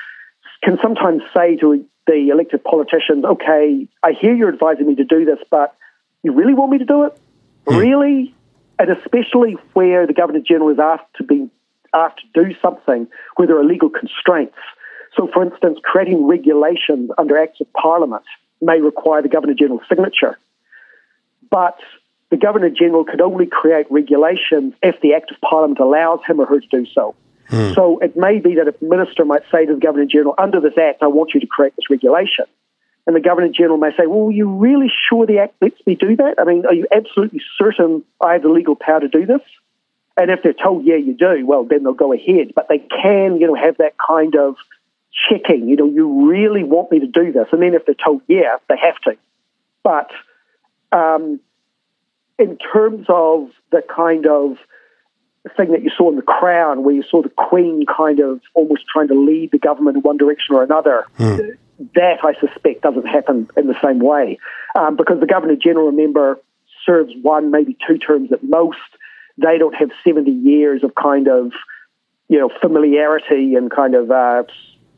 can 0.62 0.78
sometimes 0.82 1.22
say 1.36 1.56
to 1.56 1.84
the 2.06 2.28
elected 2.30 2.62
politicians, 2.64 3.25
okay, 3.25 3.88
I 4.02 4.12
hear 4.12 4.34
you're 4.34 4.52
advising 4.52 4.87
me 4.87 4.96
to 4.96 5.04
do 5.04 5.25
this, 5.25 5.38
but 5.50 5.75
you 6.23 6.32
really 6.32 6.54
want 6.54 6.73
me 6.73 6.78
to 6.78 6.84
do 6.84 7.04
it? 7.04 7.18
Mm. 7.66 7.78
Really? 7.78 8.34
And 8.78 8.90
especially 8.90 9.56
where 9.73 10.06
the 10.06 10.12
Governor 10.12 10.40
General 10.40 10.70
is 10.70 10.78
asked 10.78 11.14
to 11.16 11.25
be 11.25 11.50
asked 11.94 12.20
to 12.20 12.44
do 12.44 12.54
something 12.61 13.06
where 13.37 13.46
there 13.46 13.58
are 13.58 13.64
legal 13.64 13.88
constraints. 13.88 14.56
So, 15.16 15.28
for 15.32 15.44
instance, 15.44 15.78
creating 15.82 16.26
regulations 16.26 17.11
under 17.16 17.38
Acts 17.38 17.61
of 17.61 17.73
Parliament 17.73 18.25
may 18.61 18.80
require 18.80 19.23
the 19.23 19.28
Governor 19.28 19.54
General's 19.54 19.84
signature. 19.88 20.37
But 21.50 21.78
the 22.30 22.37
Governor 22.37 22.70
General 22.70 23.04
could 23.04 23.20
only 23.20 23.46
create 23.46 23.87
regulations 23.90 24.75
if 24.82 25.00
the 25.00 25.14
Act 25.14 25.30
of 25.30 25.40
Parliament 25.40 25.78
allows 25.78 26.20
him 26.26 26.40
or 26.40 26.46
her 26.46 26.58
to 26.58 26.66
do 26.66 26.84
so. 26.92 27.14
Hmm. 27.48 27.72
So 27.74 27.98
it 27.98 28.16
may 28.16 28.38
be 28.38 28.54
that 28.56 28.68
a 28.68 28.84
minister 28.84 29.24
might 29.24 29.42
say 29.52 29.66
to 29.66 29.74
the 29.74 29.80
Governor 29.80 30.06
General, 30.06 30.34
under 30.38 30.60
this 30.60 30.76
Act, 30.78 31.02
I 31.02 31.08
want 31.08 31.34
you 31.34 31.40
to 31.40 31.46
create 31.46 31.74
this 31.76 31.90
regulation. 31.90 32.46
And 33.06 33.14
the 33.14 33.20
Governor 33.20 33.48
General 33.48 33.76
may 33.76 33.90
say, 33.90 34.06
Well, 34.06 34.28
are 34.28 34.32
you 34.32 34.48
really 34.48 34.90
sure 35.08 35.26
the 35.26 35.38
Act 35.40 35.54
lets 35.60 35.86
me 35.86 35.94
do 35.94 36.16
that? 36.16 36.36
I 36.38 36.44
mean, 36.44 36.64
are 36.64 36.74
you 36.74 36.86
absolutely 36.90 37.42
certain 37.58 38.02
I 38.20 38.32
have 38.34 38.42
the 38.42 38.48
legal 38.48 38.76
power 38.76 39.00
to 39.00 39.08
do 39.08 39.26
this? 39.26 39.42
And 40.16 40.30
if 40.30 40.42
they're 40.42 40.52
told, 40.52 40.84
yeah, 40.84 40.94
you 40.94 41.14
do, 41.14 41.44
well, 41.44 41.64
then 41.64 41.82
they'll 41.82 41.92
go 41.92 42.12
ahead. 42.12 42.52
But 42.54 42.68
they 42.68 42.78
can, 42.78 43.40
you 43.40 43.48
know, 43.48 43.56
have 43.56 43.78
that 43.78 43.94
kind 43.98 44.36
of 44.36 44.56
checking, 45.28 45.68
you 45.68 45.76
know, 45.76 45.86
you 45.86 46.28
really 46.30 46.64
want 46.64 46.90
me 46.90 47.00
to 47.00 47.06
do 47.06 47.32
this. 47.32 47.48
And 47.52 47.62
then 47.62 47.74
if 47.74 47.84
they're 47.84 47.94
told, 47.94 48.22
yeah, 48.28 48.56
they 48.68 48.76
have 48.76 48.98
to. 49.02 49.16
But 49.82 50.10
um, 50.92 51.40
in 52.38 52.58
terms 52.58 53.06
of 53.08 53.50
the 53.70 53.82
kind 53.82 54.26
of 54.26 54.56
thing 55.50 55.72
that 55.72 55.82
you 55.82 55.90
saw 55.96 56.10
in 56.10 56.16
The 56.16 56.22
Crown, 56.22 56.84
where 56.84 56.94
you 56.94 57.02
saw 57.02 57.22
the 57.22 57.28
Queen 57.28 57.84
kind 57.86 58.20
of 58.20 58.40
almost 58.54 58.84
trying 58.92 59.08
to 59.08 59.14
lead 59.14 59.50
the 59.52 59.58
government 59.58 59.96
in 59.96 60.02
one 60.02 60.16
direction 60.16 60.54
or 60.54 60.62
another, 60.62 61.06
hmm. 61.16 61.36
that 61.94 62.24
I 62.24 62.34
suspect 62.40 62.82
doesn't 62.82 63.06
happen 63.06 63.48
in 63.56 63.66
the 63.66 63.76
same 63.82 63.98
way. 63.98 64.38
Um, 64.74 64.96
because 64.96 65.20
the 65.20 65.26
Governor 65.26 65.56
General, 65.56 65.86
remember, 65.86 66.40
serves 66.86 67.12
one, 67.22 67.50
maybe 67.50 67.76
two 67.86 67.98
terms 67.98 68.32
at 68.32 68.42
most 68.42 68.78
they 69.36 69.58
don't 69.58 69.74
have 69.74 69.90
70 70.04 70.30
years 70.30 70.84
of 70.84 70.94
kind 70.94 71.28
of, 71.28 71.52
you 72.28 72.38
know, 72.38 72.50
familiarity 72.60 73.54
and 73.54 73.70
kind 73.70 73.94
of 73.94 74.10
uh, 74.10 74.44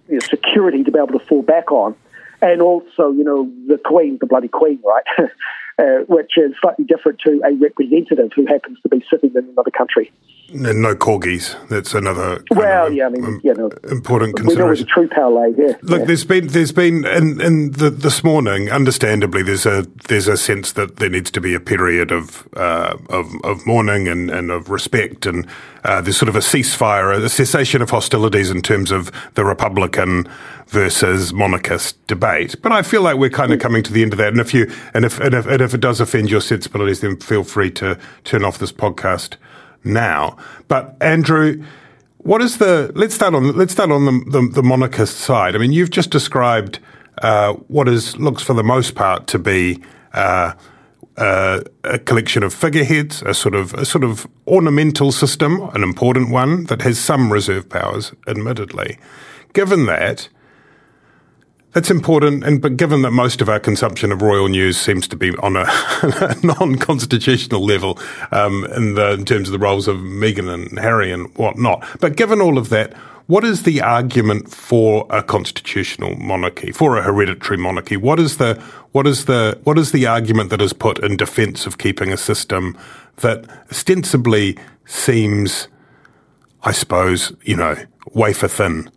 you 0.08 0.14
know, 0.14 0.20
security 0.20 0.84
to 0.84 0.90
be 0.90 0.98
able 0.98 1.18
to 1.18 1.24
fall 1.24 1.42
back 1.42 1.72
on. 1.72 1.94
And 2.42 2.60
also, 2.60 3.12
you 3.12 3.24
know, 3.24 3.50
the 3.66 3.78
Queen, 3.82 4.18
the 4.20 4.26
bloody 4.26 4.48
Queen, 4.48 4.78
right? 4.84 5.04
uh, 5.78 6.04
which 6.08 6.38
is 6.38 6.52
slightly 6.60 6.84
different 6.84 7.18
to 7.20 7.40
a 7.44 7.54
representative 7.54 8.32
who 8.34 8.46
happens 8.46 8.78
to 8.82 8.88
be 8.88 9.04
sitting 9.10 9.30
in 9.34 9.44
another 9.50 9.70
country. 9.70 10.10
And 10.48 10.80
no 10.80 10.94
corgis. 10.94 11.56
That's 11.68 11.92
another. 11.92 12.44
Well, 12.52 12.92
yeah, 12.92 13.06
I 13.06 13.08
mean, 13.08 13.24
um, 13.24 13.40
you 13.42 13.52
know, 13.52 13.68
important 13.90 14.36
consideration. 14.36 14.86
We 14.86 15.02
know 15.02 15.08
true 15.08 15.08
power 15.08 15.50
lay. 15.50 15.54
Yeah. 15.58 15.76
Look, 15.82 16.00
yeah. 16.00 16.04
there's 16.06 16.24
been 16.24 16.46
there's 16.46 16.70
been 16.70 17.04
in, 17.04 17.40
in 17.40 17.72
the, 17.72 17.90
this 17.90 18.22
morning, 18.22 18.70
understandably, 18.70 19.42
there's 19.42 19.66
a 19.66 19.86
there's 20.06 20.28
a 20.28 20.36
sense 20.36 20.72
that 20.72 20.96
there 20.96 21.10
needs 21.10 21.32
to 21.32 21.40
be 21.40 21.54
a 21.54 21.60
period 21.60 22.12
of 22.12 22.48
uh, 22.56 22.96
of, 23.10 23.32
of 23.42 23.66
mourning 23.66 24.06
and, 24.06 24.30
and 24.30 24.52
of 24.52 24.70
respect, 24.70 25.26
and 25.26 25.48
uh, 25.84 26.00
there's 26.00 26.16
sort 26.16 26.28
of 26.28 26.36
a 26.36 26.40
ceasefire, 26.40 27.12
a 27.12 27.28
cessation 27.28 27.82
of 27.82 27.90
hostilities 27.90 28.48
in 28.48 28.62
terms 28.62 28.92
of 28.92 29.10
the 29.34 29.44
Republican 29.44 30.28
versus 30.68 31.32
monarchist 31.32 32.04
debate. 32.06 32.54
But 32.62 32.70
I 32.70 32.82
feel 32.82 33.02
like 33.02 33.16
we're 33.16 33.30
kind 33.30 33.52
of 33.52 33.58
coming 33.58 33.82
to 33.82 33.92
the 33.92 34.02
end 34.02 34.12
of 34.12 34.18
that. 34.18 34.28
And 34.28 34.40
if 34.40 34.54
you 34.54 34.72
and 34.94 35.04
if 35.04 35.18
and 35.18 35.34
if, 35.34 35.46
and 35.46 35.60
if 35.60 35.74
it 35.74 35.80
does 35.80 36.00
offend 36.00 36.30
your 36.30 36.40
sensibilities, 36.40 37.00
then 37.00 37.16
feel 37.16 37.42
free 37.42 37.72
to 37.72 37.98
turn 38.22 38.44
off 38.44 38.58
this 38.58 38.72
podcast 38.72 39.34
now. 39.86 40.36
But 40.68 40.96
Andrew, 41.00 41.62
what 42.18 42.42
is 42.42 42.58
the? 42.58 42.92
Let's 42.94 43.14
start 43.14 43.34
on 43.34 43.56
let's 43.56 43.72
start 43.72 43.90
on 43.90 44.04
the 44.04 44.30
the, 44.30 44.48
the 44.54 44.62
monarchist 44.62 45.18
side. 45.18 45.54
I 45.54 45.58
mean, 45.58 45.72
you've 45.72 45.90
just 45.90 46.10
described 46.10 46.80
uh, 47.22 47.54
what 47.68 47.88
is 47.88 48.16
looks 48.16 48.42
for 48.42 48.54
the 48.54 48.64
most 48.64 48.94
part 48.94 49.26
to 49.28 49.38
be. 49.38 49.82
Uh, 50.12 50.52
uh, 51.18 51.62
a 51.84 51.98
collection 51.98 52.42
of 52.42 52.52
figureheads, 52.52 53.22
a 53.22 53.32
sort 53.32 53.54
of 53.54 53.72
a 53.72 53.86
sort 53.86 54.04
of 54.04 54.26
ornamental 54.46 55.10
system, 55.10 55.62
an 55.72 55.82
important 55.82 56.30
one 56.30 56.64
that 56.64 56.82
has 56.82 56.98
some 56.98 57.32
reserve 57.32 57.66
powers, 57.70 58.12
admittedly. 58.26 58.98
Given 59.54 59.86
that, 59.86 60.28
that's 61.76 61.90
important, 61.90 62.42
and 62.42 62.62
but 62.62 62.78
given 62.78 63.02
that 63.02 63.10
most 63.10 63.42
of 63.42 63.50
our 63.50 63.60
consumption 63.60 64.10
of 64.10 64.22
royal 64.22 64.48
news 64.48 64.78
seems 64.78 65.06
to 65.08 65.14
be 65.14 65.36
on 65.36 65.56
a, 65.56 65.66
a 66.02 66.34
non-constitutional 66.42 67.62
level 67.62 67.98
um, 68.32 68.64
in, 68.74 68.94
the, 68.94 69.12
in 69.12 69.26
terms 69.26 69.48
of 69.48 69.52
the 69.52 69.58
roles 69.58 69.86
of 69.86 69.98
Meghan 69.98 70.48
and 70.48 70.78
Harry 70.78 71.12
and 71.12 71.28
whatnot, 71.36 71.86
but 72.00 72.16
given 72.16 72.40
all 72.40 72.56
of 72.56 72.70
that, 72.70 72.94
what 73.26 73.44
is 73.44 73.64
the 73.64 73.82
argument 73.82 74.50
for 74.50 75.06
a 75.10 75.22
constitutional 75.22 76.16
monarchy, 76.16 76.72
for 76.72 76.96
a 76.96 77.02
hereditary 77.02 77.58
monarchy? 77.58 77.98
What 77.98 78.18
is 78.18 78.38
the 78.38 78.54
what 78.92 79.06
is 79.06 79.26
the 79.26 79.60
what 79.64 79.76
is 79.76 79.92
the 79.92 80.06
argument 80.06 80.48
that 80.48 80.62
is 80.62 80.72
put 80.72 80.98
in 81.00 81.18
defence 81.18 81.66
of 81.66 81.76
keeping 81.76 82.10
a 82.10 82.16
system 82.16 82.78
that 83.16 83.44
ostensibly 83.70 84.56
seems, 84.86 85.68
I 86.62 86.72
suppose, 86.72 87.34
you 87.42 87.56
know, 87.56 87.76
wafer 88.14 88.48
thin? 88.48 88.90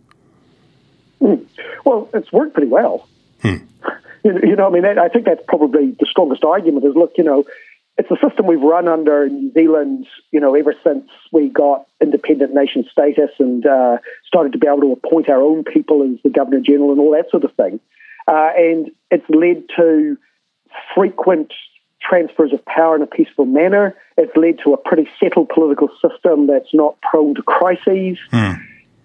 Well, 1.85 2.09
it's 2.13 2.31
worked 2.31 2.53
pretty 2.53 2.69
well. 2.71 3.07
Hmm. 3.41 3.55
You, 4.21 4.37
you, 4.43 4.55
know, 4.57 4.67
I 4.67 4.69
mean, 4.69 4.83
I 4.83 5.07
think 5.07 5.23
that's 5.23 5.41
probably 5.47 5.95
the 5.97 6.05
strongest 6.05 6.43
argument 6.43 6.83
is 6.83 6.93
look, 6.93 7.13
you 7.17 7.23
know, 7.23 7.45
it's 7.97 8.11
a 8.11 8.17
system 8.25 8.47
we've 8.47 8.61
run 8.61 8.87
under 8.87 9.25
in 9.25 9.33
New 9.35 9.53
Zealand, 9.53 10.07
you 10.31 10.41
know, 10.41 10.55
ever 10.55 10.73
since 10.83 11.05
we 11.31 11.47
got 11.47 11.85
independent 12.01 12.53
nation 12.53 12.85
status 12.91 13.29
and 13.39 13.65
uh, 13.65 13.97
started 14.25 14.51
to 14.53 14.57
be 14.57 14.67
able 14.67 14.81
to 14.81 14.91
appoint 14.91 15.29
our 15.29 15.41
own 15.41 15.63
people 15.63 16.03
as 16.03 16.21
the 16.23 16.29
Governor 16.29 16.59
General 16.59 16.91
and 16.91 16.99
all 16.99 17.11
that 17.11 17.29
sort 17.29 17.45
of 17.45 17.53
thing. 17.53 17.79
Uh, 18.27 18.51
and 18.57 18.91
it's 19.09 19.29
led 19.29 19.63
to 19.77 20.17
frequent 20.93 21.53
transfers 22.01 22.53
of 22.53 22.63
power 22.65 22.95
in 22.95 23.01
a 23.01 23.07
peaceful 23.07 23.45
manner. 23.45 23.95
It's 24.17 24.35
led 24.35 24.59
to 24.63 24.73
a 24.73 24.77
pretty 24.77 25.09
settled 25.17 25.47
political 25.47 25.89
system 26.01 26.47
that's 26.47 26.73
not 26.73 26.99
prone 27.01 27.35
to 27.35 27.41
crises. 27.41 28.17
Hmm 28.31 28.53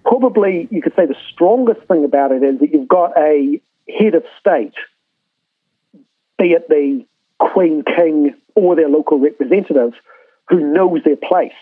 probably 0.04 0.68
you 0.70 0.82
could 0.82 0.94
say 0.94 1.06
the 1.06 1.16
strongest 1.32 1.80
thing 1.88 2.04
about 2.04 2.32
it 2.32 2.42
is 2.42 2.60
that 2.60 2.72
you've 2.72 2.88
got 2.88 3.16
a 3.16 3.60
head 3.88 4.14
of 4.14 4.24
state, 4.38 4.74
be 6.38 6.52
it 6.52 6.68
the 6.68 7.04
Queen, 7.38 7.82
King, 7.84 8.34
or 8.54 8.76
their 8.76 8.88
local 8.88 9.18
representative, 9.18 9.94
who 10.48 10.72
knows 10.72 11.02
their 11.04 11.16
place 11.16 11.52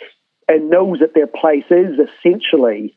and 0.48 0.70
knows 0.70 0.98
that 0.98 1.14
their 1.14 1.26
place 1.26 1.64
is 1.70 1.98
essentially 1.98 2.94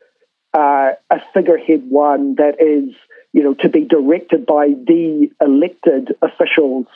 uh, 0.53 0.91
a 1.09 1.21
figurehead 1.33 1.89
one 1.89 2.35
that 2.35 2.55
is, 2.59 2.95
you 3.33 3.43
know, 3.43 3.53
to 3.55 3.69
be 3.69 3.85
directed 3.85 4.45
by 4.45 4.67
the 4.67 5.29
elected 5.41 6.15
officials 6.21 6.87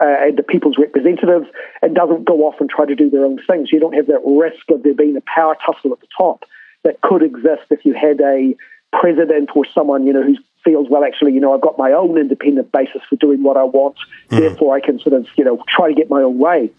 uh, 0.00 0.06
and 0.06 0.38
the 0.38 0.42
people's 0.42 0.78
representatives 0.78 1.46
and 1.82 1.94
doesn't 1.94 2.24
go 2.24 2.46
off 2.46 2.54
and 2.60 2.70
try 2.70 2.86
to 2.86 2.94
do 2.94 3.10
their 3.10 3.24
own 3.24 3.38
things. 3.46 3.70
You 3.72 3.80
don't 3.80 3.94
have 3.94 4.06
that 4.06 4.22
risk 4.24 4.70
of 4.70 4.82
there 4.82 4.94
being 4.94 5.16
a 5.16 5.22
power 5.22 5.56
tussle 5.64 5.92
at 5.92 6.00
the 6.00 6.06
top 6.16 6.44
that 6.84 7.00
could 7.00 7.22
exist 7.22 7.62
if 7.70 7.84
you 7.84 7.94
had 7.94 8.20
a 8.20 8.54
president 8.92 9.50
or 9.54 9.64
someone, 9.74 10.06
you 10.06 10.12
know, 10.12 10.22
who 10.22 10.36
feels, 10.64 10.88
well, 10.88 11.04
actually, 11.04 11.32
you 11.32 11.40
know, 11.40 11.54
I've 11.54 11.60
got 11.60 11.78
my 11.78 11.92
own 11.92 12.18
independent 12.18 12.72
basis 12.72 13.02
for 13.08 13.16
doing 13.16 13.42
what 13.42 13.56
I 13.56 13.64
want, 13.64 13.96
mm. 14.30 14.38
therefore 14.38 14.76
I 14.76 14.80
can 14.80 14.98
sort 14.98 15.14
of, 15.14 15.26
you 15.36 15.44
know, 15.44 15.62
try 15.68 15.88
to 15.88 15.94
get 15.94 16.10
my 16.10 16.22
own 16.22 16.38
way. 16.38 16.70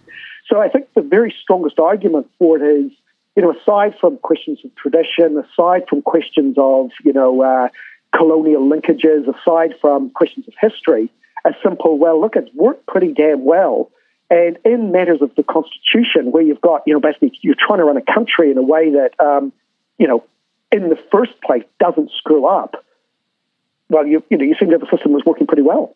So 0.47 0.59
I 0.59 0.69
think 0.69 0.87
the 0.95 1.01
very 1.01 1.33
strongest 1.41 1.79
argument 1.79 2.29
for 2.39 2.57
it 2.57 2.63
is, 2.63 2.91
you 3.35 3.43
know, 3.43 3.53
aside 3.53 3.95
from 3.99 4.17
questions 4.17 4.59
of 4.65 4.75
tradition, 4.75 5.37
aside 5.37 5.83
from 5.87 6.01
questions 6.01 6.55
of, 6.57 6.89
you 7.03 7.13
know, 7.13 7.41
uh, 7.41 7.69
colonial 8.15 8.67
linkages, 8.67 9.27
aside 9.27 9.75
from 9.79 10.09
questions 10.09 10.47
of 10.47 10.53
history, 10.59 11.11
a 11.45 11.51
simple, 11.63 11.97
well, 11.97 12.19
look, 12.19 12.35
it's 12.35 12.53
worked 12.53 12.85
pretty 12.87 13.13
damn 13.13 13.45
well. 13.45 13.91
And 14.31 14.57
in 14.65 14.91
matters 14.91 15.21
of 15.21 15.33
the 15.35 15.43
Constitution, 15.43 16.31
where 16.31 16.43
you've 16.43 16.61
got, 16.61 16.83
you 16.85 16.93
know, 16.93 16.99
basically 16.99 17.31
you're 17.41 17.55
trying 17.55 17.79
to 17.79 17.85
run 17.85 17.97
a 17.97 18.13
country 18.13 18.51
in 18.51 18.57
a 18.57 18.63
way 18.63 18.91
that, 18.91 19.11
um, 19.19 19.53
you 19.99 20.07
know, 20.07 20.23
in 20.71 20.89
the 20.89 20.97
first 21.11 21.33
place 21.45 21.63
doesn't 21.79 22.09
screw 22.17 22.47
up, 22.47 22.83
well, 23.89 24.07
you, 24.07 24.23
you 24.29 24.37
know, 24.37 24.45
you 24.45 24.55
seem 24.59 24.69
to 24.69 24.77
have 24.79 24.83
a 24.83 24.89
system 24.89 25.13
that's 25.13 25.25
working 25.25 25.45
pretty 25.45 25.63
well. 25.63 25.95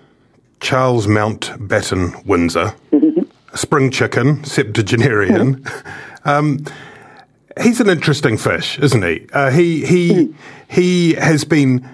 Charles 0.61 1.07
Mountbatten 1.07 2.25
Windsor, 2.25 2.73
spring 3.55 3.91
chicken, 3.91 4.43
septuagenarian. 4.45 5.65
um, 6.25 6.63
he's 7.59 7.81
an 7.81 7.89
interesting 7.89 8.37
fish, 8.37 8.79
isn't 8.79 9.03
he? 9.03 9.27
Uh, 9.33 9.51
he 9.51 9.85
he 9.85 10.33
he 10.69 11.13
has 11.15 11.43
been. 11.43 11.87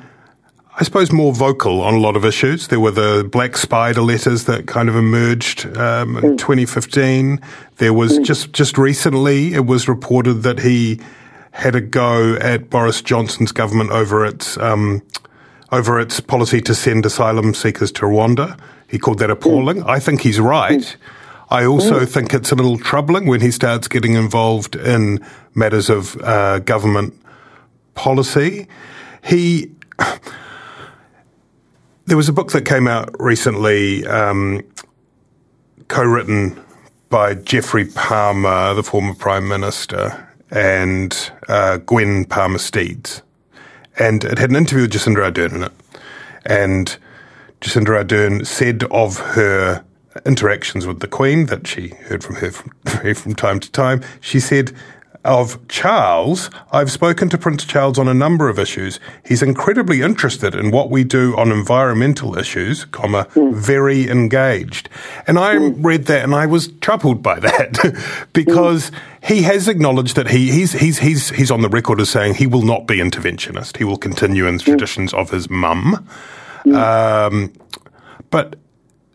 I 0.79 0.83
suppose 0.83 1.11
more 1.11 1.33
vocal 1.33 1.81
on 1.81 1.95
a 1.95 1.99
lot 1.99 2.15
of 2.15 2.23
issues. 2.23 2.67
There 2.67 2.79
were 2.79 2.91
the 2.91 3.27
Black 3.31 3.57
Spider 3.57 4.01
letters 4.01 4.43
that 4.43 4.67
kind 4.67 4.89
of 4.89 4.95
emerged 4.95 5.65
um, 5.75 6.17
in 6.17 6.37
2015. 6.37 7.41
There 7.77 7.93
was 7.93 8.19
just 8.19 8.53
just 8.53 8.77
recently 8.77 9.55
it 9.55 9.65
was 9.65 9.87
reported 9.87 10.43
that 10.43 10.59
he 10.59 10.99
had 11.49 11.73
a 11.73 11.81
go 11.81 12.35
at 12.35 12.69
Boris 12.69 13.01
Johnson's 13.01 13.51
government 13.51 13.89
over 13.89 14.23
its 14.23 14.55
um, 14.57 15.01
over 15.71 15.99
its 15.99 16.19
policy 16.19 16.61
to 16.61 16.73
send 16.73 17.05
asylum 17.05 17.53
seekers 17.53 17.91
to 17.93 18.03
Rwanda. 18.03 18.59
He 18.87 18.97
called 18.97 19.19
that 19.19 19.29
appalling. 19.29 19.83
I 19.83 19.99
think 19.99 20.21
he's 20.21 20.39
right. 20.39 20.95
I 21.49 21.65
also 21.65 22.05
think 22.05 22.33
it's 22.33 22.51
a 22.51 22.55
little 22.55 22.77
troubling 22.77 23.25
when 23.25 23.41
he 23.41 23.51
starts 23.51 23.87
getting 23.87 24.13
involved 24.13 24.75
in 24.75 25.25
matters 25.55 25.89
of 25.89 26.15
uh, 26.21 26.59
government 26.59 27.13
policy. 27.93 28.67
He. 29.23 29.71
There 32.05 32.15
was 32.15 32.29
a 32.29 32.31
book 32.31 32.53
that 32.53 32.63
came 32.63 32.87
out 32.87 33.13
recently, 33.19 34.07
um, 34.07 34.61
co 35.89 36.05
written 36.05 36.57
by 37.09 37.33
Geoffrey 37.33 37.83
Palmer, 37.83 38.73
the 38.75 38.81
former 38.81 39.13
Prime 39.13 39.45
Minister, 39.45 40.33
and 40.49 41.31
uh, 41.49 41.79
Gwen 41.79 42.23
Palmer 42.23 42.59
Steeds 42.59 43.23
and 43.99 44.23
it 44.23 44.37
had 44.37 44.49
an 44.49 44.55
interview 44.55 44.83
with 44.83 44.91
Jacinda 44.91 45.31
Ardern 45.31 45.53
in 45.53 45.63
it. 45.63 45.71
And 46.45 46.97
Jacinda 47.61 48.03
Ardern 48.03 48.45
said 48.45 48.83
of 48.91 49.17
her 49.19 49.83
interactions 50.25 50.85
with 50.87 50.99
the 50.99 51.07
Queen 51.07 51.45
that 51.47 51.67
she 51.67 51.89
heard 51.89 52.23
from 52.23 52.35
her 52.35 52.51
from, 52.51 52.71
from 53.13 53.35
time 53.35 53.59
to 53.59 53.71
time, 53.71 54.01
she 54.21 54.39
said, 54.39 54.73
of 55.27 55.67
Charles, 55.67 56.49
I've 56.71 56.91
spoken 56.91 57.27
to 57.29 57.37
Prince 57.37 57.65
Charles 57.65 57.99
on 57.99 58.07
a 58.07 58.13
number 58.13 58.47
of 58.47 58.57
issues. 58.57 58.99
He's 59.25 59.43
incredibly 59.43 60.01
interested 60.01 60.55
in 60.55 60.71
what 60.71 60.89
we 60.89 61.03
do 61.03 61.35
on 61.37 61.51
environmental 61.51 62.37
issues, 62.37 62.85
comma, 62.85 63.25
mm. 63.25 63.53
very 63.53 64.09
engaged. 64.09 64.89
And 65.27 65.37
I 65.37 65.55
mm. 65.55 65.75
read 65.83 66.05
that 66.05 66.23
and 66.23 66.33
I 66.33 66.45
was 66.45 66.69
troubled 66.79 67.21
by 67.21 67.39
that 67.41 68.27
because 68.33 68.89
mm. 68.89 69.27
he 69.27 69.41
has 69.43 69.67
acknowledged 69.67 70.15
that 70.15 70.29
he, 70.29 70.49
he's, 70.51 70.71
he's, 70.71 70.99
he's, 70.99 71.29
he's 71.29 71.51
on 71.51 71.61
the 71.61 71.69
record 71.69 71.99
as 71.99 72.09
saying 72.09 72.35
he 72.35 72.47
will 72.47 72.63
not 72.63 72.87
be 72.87 72.97
interventionist. 72.97 73.77
He 73.77 73.83
will 73.83 73.97
continue 73.97 74.47
in 74.47 74.57
the 74.57 74.63
traditions 74.63 75.13
of 75.13 75.31
his 75.31 75.49
mum. 75.49 76.07
Um, 76.73 77.53
but 78.29 78.55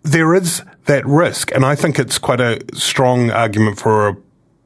there 0.02 0.34
is 0.34 0.62
that 0.86 1.06
risk, 1.06 1.52
and 1.52 1.64
I 1.64 1.74
think 1.74 1.98
it's 1.98 2.18
quite 2.18 2.40
a 2.40 2.60
strong 2.74 3.30
argument 3.30 3.78
for 3.78 4.08
a 4.08 4.16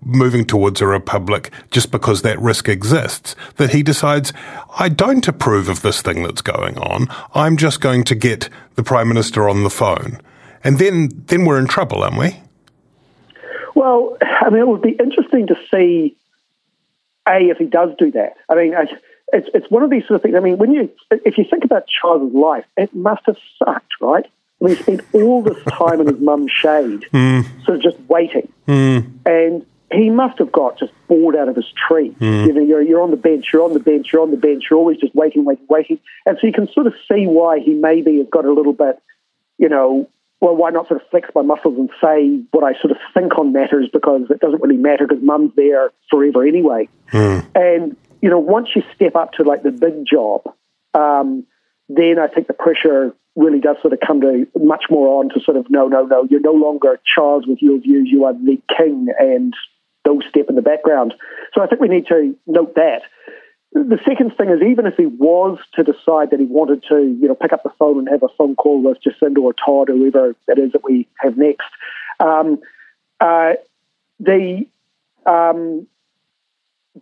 moving 0.07 0.45
towards 0.45 0.81
a 0.81 0.87
republic 0.87 1.53
just 1.71 1.91
because 1.91 2.23
that 2.23 2.41
risk 2.41 2.69
exists, 2.69 3.35
that 3.57 3.71
he 3.71 3.83
decides, 3.83 4.33
I 4.79 4.89
don't 4.89 5.27
approve 5.27 5.69
of 5.69 5.83
this 5.83 6.01
thing 6.01 6.23
that's 6.23 6.43
going 6.43 6.79
on. 6.79 7.09
I'm 7.35 7.57
just 7.57 7.81
going 7.81 8.05
to 8.05 8.15
get 8.15 8.49
the 8.77 8.83
Prime 8.83 9.09
Minister 9.09 9.49
on 9.49 9.65
the 9.65 9.71
phone. 9.71 10.21
And 10.63 10.79
then, 10.79 11.11
then 11.27 11.45
we're 11.45 11.59
in 11.59 11.67
trouble, 11.67 12.03
aren't 12.03 12.19
we? 12.19 12.41
Well, 13.75 14.17
I 14.23 14.49
mean, 14.51 14.61
it 14.61 14.69
would 14.69 14.83
be 14.83 14.97
interesting 14.99 15.49
to 15.49 15.57
see, 15.71 16.17
A, 17.29 17.51
if 17.51 17.59
he 17.59 17.67
does 17.67 17.91
do 17.99 18.11
that. 18.13 18.35
I 18.49 18.55
mean, 18.55 18.75
it's, 19.33 19.49
it's 19.53 19.71
one 19.71 19.83
of 19.83 19.91
these 19.91 20.07
sort 20.07 20.17
of 20.17 20.23
things. 20.23 20.35
I 20.35 20.41
mean, 20.41 20.57
when 20.57 20.73
you, 20.73 20.91
if 21.11 21.37
you 21.37 21.45
think 21.45 21.65
about 21.65 21.85
Charles' 21.87 22.33
life, 22.33 22.65
it 22.77 22.95
must 22.95 23.23
have 23.27 23.37
sucked, 23.59 23.93
right? 24.01 24.25
I 24.61 24.65
mean, 24.65 24.77
he 24.77 24.83
spent 24.83 25.03
all 25.13 25.43
this 25.43 25.63
time 25.65 26.01
in 26.01 26.07
his 26.07 26.21
mum's 26.21 26.51
shade, 26.51 27.07
mm. 27.13 27.65
sort 27.65 27.77
of 27.77 27.83
just 27.83 28.01
waiting. 28.09 28.53
Mm. 28.67 29.11
And 29.27 29.67
he 29.93 30.11
must 30.11 30.39
have 30.39 30.51
got 30.51 30.79
just 30.79 30.93
bored 31.09 31.37
out 31.37 31.49
of 31.49 31.57
his 31.57 31.73
tree. 31.89 32.11
Mm. 32.21 32.47
You 32.47 32.53
know, 32.55 32.63
you're, 32.63 32.83
you're 32.83 33.03
on 33.03 33.11
the 33.11 33.17
bench, 33.17 33.47
you're 33.53 33.63
on 33.63 33.73
the 33.73 33.81
bench, 33.81 34.09
you're 34.13 34.23
on 34.23 34.31
the 34.31 34.37
bench, 34.37 34.65
you're 34.69 34.79
always 34.79 34.99
just 34.99 35.15
waiting, 35.15 35.45
waiting, 35.45 35.67
waiting. 35.69 36.01
And 36.25 36.37
so 36.41 36.47
you 36.47 36.53
can 36.53 36.69
sort 36.73 36.87
of 36.87 36.95
see 37.11 37.27
why 37.27 37.61
he 37.61 37.75
maybe 37.75 38.19
has 38.19 38.27
got 38.31 38.45
a 38.45 38.53
little 38.53 38.73
bit, 38.73 39.01
you 39.59 39.69
know, 39.69 40.09
well, 40.41 40.55
why 40.55 40.71
not 40.71 40.89
sort 40.89 41.01
of 41.01 41.09
flex 41.09 41.29
my 41.35 41.43
muscles 41.43 41.79
and 41.79 41.89
say 42.03 42.43
what 42.51 42.65
I 42.65 42.79
sort 42.81 42.91
of 42.91 42.99
think 43.15 43.39
on 43.39 43.53
matters 43.53 43.89
because 43.93 44.23
it 44.29 44.41
doesn't 44.41 44.61
really 44.61 44.77
matter 44.77 45.07
because 45.07 45.23
mum's 45.23 45.53
there 45.57 45.93
forever 46.11 46.47
anyway. 46.47 46.89
Mm. 47.13 47.47
And, 47.55 47.97
you 48.21 48.29
know, 48.29 48.39
once 48.39 48.69
you 48.75 48.83
step 48.95 49.15
up 49.17 49.33
to 49.35 49.45
like 49.45 49.63
the 49.63 49.71
big 49.71 50.05
job, 50.05 50.43
um, 50.95 51.47
then 51.89 52.19
I 52.19 52.27
think 52.27 52.49
the 52.49 52.55
pressure 52.55 53.15
really 53.37 53.61
does 53.61 53.77
sort 53.81 53.93
of 53.93 54.01
come 54.05 54.21
to 54.23 54.47
much 54.57 54.85
more 54.91 55.21
on 55.21 55.29
to 55.29 55.41
sort 55.41 55.57
of 55.57 55.71
no, 55.71 55.89
no, 55.89 56.05
no, 56.07 56.27
you're 56.29 56.41
no 56.41 56.53
longer 56.53 56.99
Charles 57.15 57.47
with 57.47 57.61
your 57.61 57.79
views, 57.79 58.09
you 58.11 58.25
are 58.25 58.33
the 58.33 58.61
king, 58.77 59.09
and 59.19 59.55
those 60.07 60.23
step 60.29 60.47
in 60.49 60.55
the 60.55 60.63
background. 60.63 61.15
So 61.53 61.63
I 61.63 61.67
think 61.67 61.81
we 61.81 61.89
need 61.89 62.07
to 62.07 62.35
note 62.47 62.75
that. 62.77 63.03
The 63.73 63.99
second 64.09 64.35
thing 64.37 64.49
is, 64.49 64.63
even 64.63 64.87
if 64.87 64.97
he 64.97 65.05
was 65.05 65.59
to 65.75 65.83
decide 65.83 66.31
that 66.31 66.41
he 66.41 66.47
wanted 66.47 66.83
to, 66.89 66.97
you 66.97 67.29
know, 67.29 67.35
pick 67.35 67.53
up 67.53 67.63
the 67.63 67.73
phone 67.79 67.99
and 67.99 68.09
have 68.09 68.23
a 68.23 68.35
phone 68.39 68.57
call 68.57 68.81
with 68.81 68.99
Jacinda 69.03 69.39
or 69.39 69.53
Todd, 69.53 69.91
or 69.91 69.97
whoever 69.97 70.31
it 70.49 70.59
is 70.59 70.73
that 70.73 70.85
we 70.85 71.07
have 71.21 71.37
next, 71.37 71.69
um, 72.21 72.59
uh, 73.21 73.55
the 74.19 74.67
um, 75.27 75.87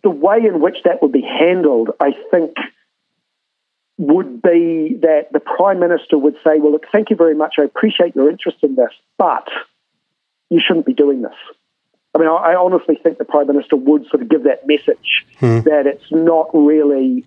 the 0.03 0.11
way 0.11 0.39
in 0.39 0.61
which 0.61 0.79
that 0.85 1.03
would 1.03 1.13
be 1.13 1.23
handled, 1.23 1.91
I 2.01 2.13
think, 2.31 2.57
would 3.99 4.43
be 4.43 4.99
that 5.03 5.29
the 5.33 5.41
Prime 5.41 5.79
Minister 5.79 6.19
would 6.19 6.35
say, 6.43 6.59
Well, 6.59 6.73
look, 6.73 6.87
thank 6.91 7.11
you 7.11 7.17
very 7.17 7.35
much. 7.35 7.57
I 7.59 7.65
appreciate 7.65 8.17
your 8.17 8.29
interest 8.31 8.59
in 8.63 8.75
this, 8.75 8.91
but 9.19 9.47
you 10.51 10.61
shouldn't 10.67 10.87
be 10.87 10.95
doing 10.95 11.23
this. 11.23 11.37
I 12.15 12.19
mean, 12.19 12.29
I, 12.29 12.55
honestly 12.55 12.97
think 13.03 13.19
the 13.19 13.25
Prime 13.25 13.49
Minister 13.49 13.77
would 13.77 14.07
sort 14.09 14.23
of 14.23 14.29
give 14.29 14.45
that 14.45 14.67
message 14.67 15.27
hmm. 15.39 15.61
that 15.61 15.87
it's 15.87 16.11
not 16.13 16.49
really 16.55 17.25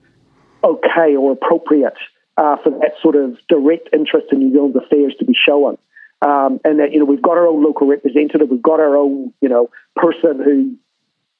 okay 0.63 1.15
or 1.15 1.33
appropriate 1.33 1.97
uh, 2.37 2.55
for 2.57 2.69
that 2.69 2.93
sort 3.01 3.15
of 3.15 3.37
direct 3.49 3.89
interest 3.91 4.27
in 4.31 4.39
New 4.39 4.51
Zealand's 4.53 4.77
affairs 4.77 5.13
to 5.19 5.25
be 5.25 5.33
shown. 5.33 5.77
Um, 6.21 6.59
and 6.63 6.79
that, 6.79 6.93
you 6.93 6.99
know, 6.99 7.05
we've 7.05 7.21
got 7.21 7.37
our 7.37 7.47
own 7.47 7.63
local 7.63 7.87
representative, 7.87 8.49
we've 8.49 8.61
got 8.61 8.79
our 8.79 8.95
own, 8.95 9.33
you 9.41 9.49
know, 9.49 9.69
person 9.95 10.41
who 10.43 10.75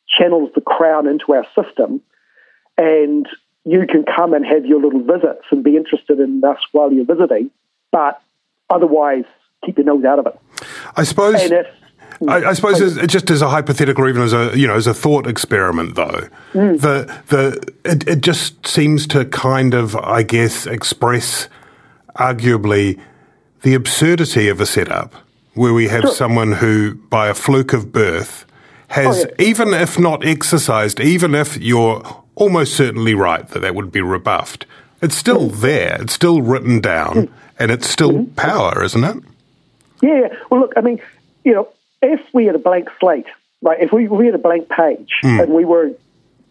channels 0.07 0.49
the 0.53 0.61
crown 0.61 1.07
into 1.07 1.33
our 1.33 1.45
system. 1.55 2.01
And 2.77 3.27
you 3.63 3.87
can 3.87 4.03
come 4.03 4.33
and 4.33 4.45
have 4.45 4.65
your 4.65 4.81
little 4.81 5.01
visits 5.01 5.45
and 5.51 5.63
be 5.63 5.75
interested 5.75 6.19
in 6.19 6.43
us 6.43 6.59
while 6.73 6.91
you're 6.91 7.05
visiting, 7.05 7.49
but 7.91 8.21
otherwise 8.69 9.25
keep 9.65 9.77
your 9.77 9.85
nose 9.85 10.05
out 10.05 10.19
of 10.19 10.27
it. 10.27 10.39
I 10.95 11.03
suppose. 11.03 11.35
If, 11.41 11.67
I, 12.27 12.45
I, 12.45 12.53
suppose 12.53 12.81
as, 12.81 13.05
just 13.07 13.29
as 13.29 13.41
a 13.41 13.49
hypothetical, 13.49 14.03
or 14.03 14.09
even 14.09 14.23
as 14.23 14.33
a 14.33 14.51
you 14.57 14.65
know 14.67 14.75
as 14.75 14.87
a 14.87 14.93
thought 14.93 15.27
experiment, 15.27 15.95
though, 15.95 16.27
mm. 16.53 16.79
the 16.81 17.21
the 17.27 17.73
it, 17.85 18.07
it 18.07 18.21
just 18.21 18.65
seems 18.65 19.05
to 19.07 19.25
kind 19.25 19.73
of 19.73 19.95
I 19.95 20.23
guess 20.23 20.65
express 20.65 21.47
arguably 22.15 22.99
the 23.61 23.75
absurdity 23.75 24.47
of 24.47 24.59
a 24.59 24.65
setup 24.65 25.13
where 25.53 25.73
we 25.73 25.87
have 25.87 26.01
sure. 26.01 26.11
someone 26.11 26.53
who, 26.53 26.95
by 26.95 27.27
a 27.27 27.33
fluke 27.33 27.73
of 27.73 27.91
birth, 27.91 28.45
has 28.89 29.25
oh, 29.25 29.29
even 29.39 29.73
if 29.73 29.99
not 29.99 30.25
exercised, 30.25 30.99
even 30.99 31.35
if 31.35 31.57
you're 31.57 32.03
almost 32.35 32.75
certainly 32.75 33.13
right 33.13 33.47
that 33.49 33.59
that 33.59 33.75
would 33.75 33.91
be 33.91 34.01
rebuffed. 34.01 34.65
It's 35.01 35.15
still 35.15 35.49
mm. 35.49 35.61
there. 35.61 36.01
It's 36.01 36.13
still 36.13 36.41
written 36.41 36.79
down, 36.79 37.13
mm. 37.13 37.29
and 37.59 37.71
it's 37.71 37.87
still 37.87 38.11
mm-hmm. 38.11 38.33
power, 38.33 38.83
isn't 38.83 39.03
it? 39.03 39.23
Yeah. 40.01 40.27
Well, 40.49 40.61
look. 40.61 40.73
I 40.75 40.81
mean, 40.81 40.99
you 41.43 41.53
know, 41.53 41.67
if 42.01 42.21
we 42.33 42.45
had 42.45 42.55
a 42.55 42.59
blank 42.59 42.89
slate, 42.99 43.27
right? 43.61 43.79
If 43.79 43.91
we, 43.91 44.05
if 44.05 44.11
we 44.11 44.25
had 44.25 44.35
a 44.35 44.39
blank 44.39 44.69
page, 44.69 45.11
mm. 45.23 45.41
and 45.41 45.53
we 45.53 45.65
were 45.65 45.91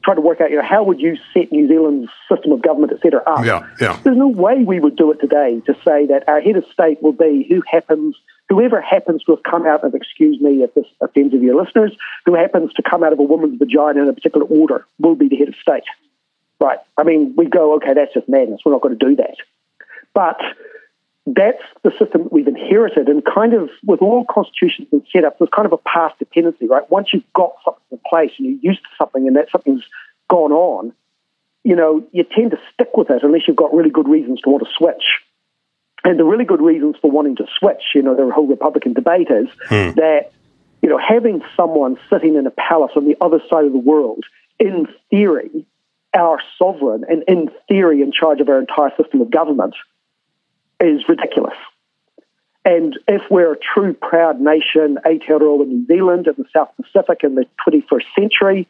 trying 0.04 0.16
to 0.16 0.22
work 0.22 0.40
out, 0.40 0.50
you 0.50 0.56
know, 0.56 0.62
how 0.62 0.84
would 0.84 1.00
you 1.00 1.16
set 1.34 1.50
New 1.50 1.66
Zealand's 1.68 2.10
system 2.30 2.52
of 2.52 2.62
government, 2.62 2.92
et 2.92 3.00
cetera, 3.02 3.22
up? 3.26 3.44
Yeah, 3.44 3.66
yeah. 3.80 3.98
There's 4.04 4.16
no 4.16 4.28
way 4.28 4.62
we 4.64 4.80
would 4.80 4.96
do 4.96 5.10
it 5.10 5.20
today 5.20 5.60
to 5.66 5.74
say 5.84 6.06
that 6.06 6.24
our 6.28 6.40
head 6.40 6.56
of 6.56 6.64
state 6.72 7.02
will 7.02 7.12
be 7.12 7.46
who 7.48 7.62
happens 7.68 8.16
whoever 8.48 8.80
happens 8.80 9.24
to 9.24 9.32
have 9.34 9.42
come 9.42 9.66
out 9.66 9.84
of, 9.84 9.94
excuse 9.94 10.40
me 10.40 10.62
if 10.62 10.72
this 10.74 10.86
offends 11.00 11.34
of 11.34 11.42
your 11.42 11.60
listeners, 11.60 11.92
who 12.24 12.34
happens 12.34 12.72
to 12.74 12.82
come 12.82 13.02
out 13.02 13.12
of 13.12 13.18
a 13.18 13.22
woman's 13.22 13.58
vagina 13.58 14.02
in 14.02 14.08
a 14.08 14.12
particular 14.12 14.46
order 14.46 14.86
will 14.98 15.16
be 15.16 15.28
the 15.28 15.36
head 15.36 15.48
of 15.48 15.54
state. 15.56 15.82
Right. 16.60 16.78
I 16.96 17.02
mean, 17.02 17.34
we 17.36 17.46
go, 17.46 17.74
okay, 17.76 17.92
that's 17.94 18.14
just 18.14 18.28
madness. 18.28 18.60
We're 18.64 18.72
not 18.72 18.80
going 18.80 18.96
to 18.98 19.04
do 19.04 19.16
that. 19.16 19.36
But 20.14 20.40
that's 21.26 21.62
the 21.82 21.90
system 21.90 22.24
that 22.24 22.32
we've 22.32 22.46
inherited. 22.46 23.08
And 23.08 23.24
kind 23.24 23.52
of 23.52 23.68
with 23.84 24.00
all 24.00 24.24
constitutions 24.24 24.88
and 24.92 25.02
setups, 25.12 25.38
there's 25.38 25.50
kind 25.54 25.66
of 25.66 25.72
a 25.72 25.78
past 25.78 26.18
dependency, 26.18 26.68
right? 26.68 26.88
Once 26.90 27.08
you've 27.12 27.30
got 27.32 27.52
something 27.64 27.82
in 27.90 28.00
place 28.08 28.30
and 28.38 28.46
you're 28.46 28.72
used 28.72 28.82
to 28.82 28.88
something 28.96 29.26
and 29.26 29.36
that 29.36 29.50
something's 29.50 29.82
gone 30.28 30.52
on, 30.52 30.92
you 31.64 31.74
know, 31.74 32.06
you 32.12 32.24
tend 32.24 32.52
to 32.52 32.58
stick 32.72 32.96
with 32.96 33.10
it 33.10 33.24
unless 33.24 33.42
you've 33.48 33.56
got 33.56 33.74
really 33.74 33.90
good 33.90 34.08
reasons 34.08 34.40
to 34.42 34.50
want 34.50 34.64
to 34.64 34.70
switch. 34.76 35.20
And 36.04 36.16
the 36.16 36.24
really 36.24 36.44
good 36.44 36.62
reasons 36.62 36.94
for 37.02 37.10
wanting 37.10 37.34
to 37.36 37.46
switch, 37.58 37.82
you 37.94 38.02
know, 38.02 38.14
the 38.14 38.32
whole 38.32 38.46
Republican 38.46 38.92
debate 38.92 39.28
is 39.28 39.48
hmm. 39.68 39.90
that, 39.96 40.30
you 40.80 40.88
know, 40.88 40.98
having 40.98 41.42
someone 41.56 41.98
sitting 42.08 42.36
in 42.36 42.46
a 42.46 42.52
palace 42.52 42.92
on 42.94 43.04
the 43.04 43.16
other 43.20 43.40
side 43.50 43.64
of 43.64 43.72
the 43.72 43.78
world, 43.78 44.24
in 44.60 44.86
theory, 45.10 45.66
our 46.14 46.38
sovereign 46.56 47.04
and 47.08 47.24
in 47.26 47.50
theory 47.66 48.00
in 48.00 48.12
charge 48.12 48.40
of 48.40 48.48
our 48.48 48.60
entire 48.60 48.92
system 48.96 49.20
of 49.20 49.30
government 49.30 49.74
is 50.80 51.02
ridiculous. 51.08 51.56
And 52.64 52.98
if 53.06 53.22
we're 53.30 53.52
a 53.52 53.56
true 53.56 53.94
proud 53.94 54.40
nation, 54.40 54.98
Aotearoa 55.06 55.66
New 55.66 55.86
Zealand 55.86 56.26
in 56.26 56.34
the 56.36 56.44
South 56.52 56.70
Pacific 56.76 57.20
in 57.22 57.36
the 57.36 57.46
21st 57.66 58.04
century, 58.18 58.68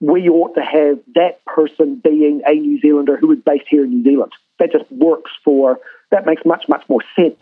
we 0.00 0.28
ought 0.28 0.54
to 0.56 0.62
have 0.62 0.98
that 1.14 1.44
person 1.44 2.00
being 2.02 2.42
a 2.46 2.54
New 2.54 2.80
Zealander 2.80 3.16
who 3.16 3.30
is 3.32 3.38
based 3.46 3.66
here 3.68 3.84
in 3.84 3.90
New 3.90 4.02
Zealand. 4.02 4.32
That 4.58 4.72
just 4.72 4.90
works 4.90 5.30
for 5.44 5.78
that 6.10 6.26
makes 6.26 6.44
much, 6.44 6.64
much 6.68 6.84
more 6.88 7.02
sense. 7.14 7.40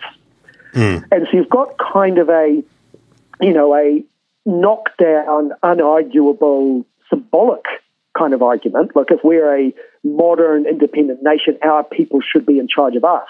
Mm. 0.73 1.05
And 1.11 1.27
so 1.31 1.37
you've 1.37 1.49
got 1.49 1.77
kind 1.79 2.19
of 2.19 2.29
a, 2.29 2.63
you 3.41 3.53
know, 3.53 3.75
a 3.75 4.05
knockdown, 4.47 5.53
unarguable, 5.63 6.85
symbolic 7.09 7.65
kind 8.17 8.35
of 8.35 8.43
argument. 8.43 8.95
Like 8.95 9.11
if 9.11 9.21
we're 9.25 9.69
a 9.69 9.75
modern, 10.03 10.67
independent 10.67 11.23
nation, 11.23 11.59
our 11.63 11.83
people 11.83 12.21
should 12.21 12.47
be 12.47 12.59
in 12.59 12.69
charge 12.69 12.97
of 12.97 13.05
us. 13.05 13.29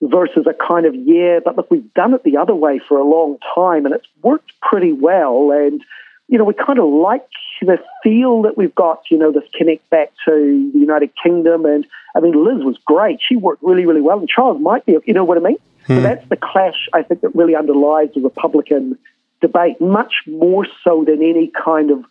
Versus 0.00 0.46
a 0.46 0.54
kind 0.54 0.86
of, 0.86 0.94
yeah, 0.94 1.40
but 1.44 1.56
look, 1.56 1.70
we've 1.72 1.92
done 1.94 2.14
it 2.14 2.22
the 2.22 2.36
other 2.36 2.54
way 2.54 2.80
for 2.88 2.98
a 2.98 3.04
long 3.04 3.36
time 3.54 3.84
and 3.84 3.92
it's 3.92 4.06
worked 4.22 4.52
pretty 4.62 4.92
well. 4.92 5.50
And 5.50 5.82
you 6.28 6.36
know, 6.36 6.44
we 6.44 6.54
kind 6.54 6.78
of 6.78 6.84
like 6.88 7.26
the 7.62 7.78
feel 8.02 8.42
that 8.42 8.56
we've 8.56 8.74
got, 8.74 9.02
you 9.10 9.18
know, 9.18 9.32
this 9.32 9.42
connect 9.56 9.88
back 9.90 10.12
to 10.26 10.70
the 10.72 10.78
United 10.78 11.10
Kingdom. 11.20 11.64
And 11.64 11.86
I 12.14 12.20
mean, 12.20 12.32
Liz 12.44 12.64
was 12.64 12.76
great. 12.84 13.18
She 13.26 13.34
worked 13.34 13.62
really, 13.62 13.86
really 13.86 14.02
well. 14.02 14.18
And 14.18 14.28
Charles 14.28 14.60
might 14.60 14.84
be, 14.86 14.96
you 15.06 15.14
know 15.14 15.24
what 15.24 15.38
I 15.38 15.40
mean? 15.40 15.56
Hmm. 15.86 15.96
So 15.96 16.00
that's 16.02 16.28
the 16.28 16.36
clash, 16.36 16.88
I 16.92 17.02
think, 17.02 17.22
that 17.22 17.34
really 17.34 17.56
underlies 17.56 18.08
the 18.14 18.20
Republican 18.20 18.98
debate, 19.40 19.80
much 19.80 20.12
more 20.26 20.66
so 20.84 21.04
than 21.04 21.22
any 21.22 21.50
kind 21.64 21.90
of 21.90 22.04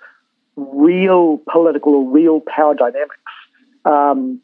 real 0.56 1.40
political 1.52 1.94
or 1.94 2.12
real 2.12 2.42
power 2.42 2.74
dynamics. 2.74 3.20
Um, 3.86 4.42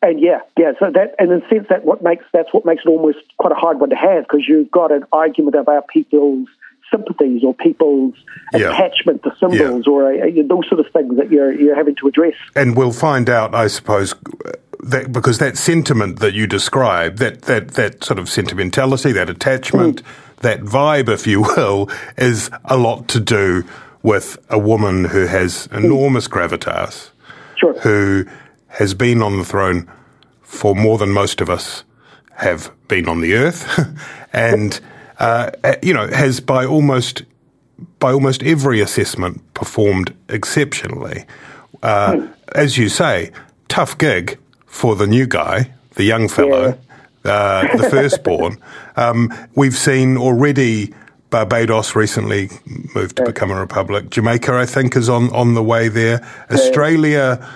and 0.00 0.20
yeah, 0.20 0.40
yeah. 0.56 0.72
So 0.78 0.90
that, 0.90 1.14
and 1.18 1.32
in 1.32 1.42
a 1.42 1.48
sense, 1.48 1.66
that 1.70 1.84
what 1.84 2.02
makes 2.02 2.24
that's 2.32 2.52
what 2.52 2.64
makes 2.64 2.82
it 2.84 2.88
almost 2.88 3.18
quite 3.36 3.52
a 3.52 3.56
hard 3.56 3.80
one 3.80 3.90
to 3.90 3.96
have 3.96 4.24
because 4.24 4.46
you've 4.46 4.70
got 4.70 4.92
an 4.92 5.04
argument 5.12 5.56
about 5.56 5.88
people's 5.88 6.48
sympathies 6.90 7.42
or 7.44 7.52
people's 7.54 8.14
yeah. 8.54 8.70
attachment 8.70 9.22
to 9.24 9.34
symbols 9.38 9.84
yeah. 9.86 9.92
or 9.92 10.12
uh, 10.12 10.26
those 10.46 10.68
sort 10.68 10.80
of 10.80 10.90
things 10.92 11.16
that 11.16 11.30
you're 11.30 11.52
you're 11.52 11.74
having 11.74 11.96
to 11.96 12.06
address. 12.06 12.34
And 12.54 12.76
we'll 12.76 12.92
find 12.92 13.28
out, 13.28 13.54
I 13.54 13.66
suppose. 13.66 14.14
That, 14.80 15.10
because 15.10 15.38
that 15.38 15.58
sentiment 15.58 16.20
that 16.20 16.34
you 16.34 16.46
describe, 16.46 17.16
that, 17.16 17.42
that, 17.42 17.72
that 17.72 18.04
sort 18.04 18.20
of 18.20 18.28
sentimentality, 18.28 19.10
that 19.10 19.28
attachment, 19.28 20.04
mm. 20.04 20.36
that 20.36 20.60
vibe, 20.60 21.08
if 21.08 21.26
you 21.26 21.42
will, 21.42 21.90
is 22.16 22.48
a 22.64 22.76
lot 22.76 23.08
to 23.08 23.18
do 23.18 23.64
with 24.04 24.38
a 24.48 24.58
woman 24.58 25.06
who 25.06 25.26
has 25.26 25.66
mm. 25.66 25.78
enormous 25.78 26.28
gravitas, 26.28 27.10
sure. 27.56 27.74
who 27.80 28.24
has 28.68 28.94
been 28.94 29.22
on 29.22 29.38
the 29.38 29.44
throne 29.44 29.90
for 30.42 30.74
more 30.74 30.98
than 30.98 31.10
most 31.10 31.40
of 31.40 31.50
us 31.50 31.84
have 32.36 32.70
been 32.88 33.08
on 33.08 33.20
the 33.20 33.34
earth, 33.34 33.66
and 34.32 34.80
uh, 35.18 35.50
you 35.82 35.92
know, 35.92 36.06
has 36.08 36.40
by 36.40 36.64
almost 36.64 37.22
by 37.98 38.12
almost 38.12 38.42
every 38.42 38.80
assessment 38.80 39.42
performed 39.54 40.14
exceptionally. 40.28 41.24
Uh, 41.82 42.12
mm. 42.12 42.34
As 42.54 42.78
you 42.78 42.88
say, 42.88 43.30
tough 43.68 43.98
gig 43.98 44.38
for 44.66 44.96
the 44.96 45.06
new 45.06 45.26
guy, 45.26 45.72
the 45.94 46.04
young 46.04 46.28
fellow, 46.28 46.78
yeah. 47.24 47.30
uh, 47.30 47.76
the 47.76 47.90
firstborn. 47.90 48.58
Um, 48.96 49.32
we've 49.54 49.76
seen 49.76 50.16
already. 50.16 50.92
Barbados 51.30 51.94
recently 51.94 52.50
moved 52.96 53.14
to 53.18 53.22
yeah. 53.22 53.28
become 53.28 53.52
a 53.52 53.60
republic. 53.60 54.10
Jamaica, 54.10 54.52
I 54.54 54.66
think, 54.66 54.96
is 54.96 55.08
on, 55.08 55.32
on 55.32 55.54
the 55.54 55.62
way 55.62 55.86
there. 55.86 56.20
Yeah. 56.20 56.56
Australia 56.56 57.48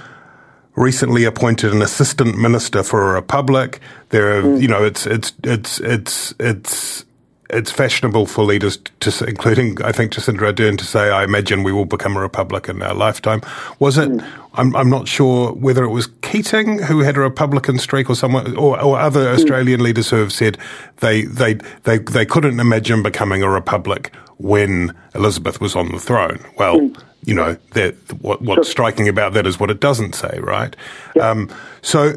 recently 0.76 1.24
appointed 1.24 1.72
an 1.72 1.82
assistant 1.82 2.38
minister 2.38 2.82
for 2.82 3.10
a 3.10 3.14
republic. 3.14 3.80
There 4.10 4.38
are, 4.38 4.42
mm. 4.42 4.60
you 4.60 4.68
know, 4.68 4.84
it's 4.84 5.06
it's 5.06 5.32
it's 5.44 5.80
it's 5.80 6.34
it's 6.38 7.04
it's 7.50 7.70
fashionable 7.70 8.24
for 8.24 8.44
leaders, 8.44 8.78
to, 9.00 9.24
including 9.26 9.82
I 9.82 9.92
think 9.92 10.12
Jacinda 10.12 10.52
Ardern, 10.52 10.78
to 10.78 10.84
say, 10.84 11.10
"I 11.10 11.24
imagine 11.24 11.62
we 11.62 11.72
will 11.72 11.84
become 11.84 12.16
a 12.16 12.20
republic 12.20 12.68
in 12.68 12.82
our 12.82 12.94
lifetime." 12.94 13.42
Was 13.78 13.98
it? 13.98 14.08
Mm. 14.08 14.26
I'm, 14.54 14.76
I'm 14.76 14.90
not 14.90 15.08
sure 15.08 15.52
whether 15.52 15.82
it 15.82 15.90
was 15.90 16.08
Keating 16.20 16.78
who 16.78 17.00
had 17.00 17.16
a 17.16 17.20
Republican 17.20 17.78
streak, 17.78 18.08
or 18.08 18.16
someone, 18.16 18.56
or, 18.56 18.80
or 18.80 18.98
other 18.98 19.26
mm. 19.26 19.34
Australian 19.34 19.82
leaders 19.82 20.08
who 20.10 20.16
have 20.16 20.32
said 20.32 20.56
they 20.98 21.22
they 21.22 21.54
they 21.84 21.98
they 21.98 22.24
couldn't 22.24 22.58
imagine 22.58 23.02
becoming 23.02 23.42
a 23.42 23.50
republic 23.50 24.12
when 24.38 24.94
Elizabeth 25.14 25.60
was 25.60 25.76
on 25.76 25.92
the 25.92 26.00
throne. 26.00 26.44
Well. 26.56 26.80
Mm 26.80 27.02
you 27.24 27.34
know, 27.34 27.56
that 27.72 27.94
what, 28.20 28.42
what's 28.42 28.66
sure. 28.66 28.72
striking 28.72 29.08
about 29.08 29.32
that 29.34 29.46
is 29.46 29.60
what 29.60 29.70
it 29.70 29.80
doesn't 29.80 30.14
say, 30.14 30.38
right? 30.40 30.74
Yep. 31.14 31.24
Um, 31.24 31.54
so 31.80 32.14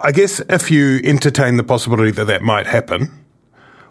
I 0.00 0.12
guess 0.12 0.40
if 0.48 0.70
you 0.70 1.00
entertain 1.04 1.56
the 1.56 1.64
possibility 1.64 2.10
that 2.12 2.26
that 2.26 2.42
might 2.42 2.66
happen, 2.66 3.10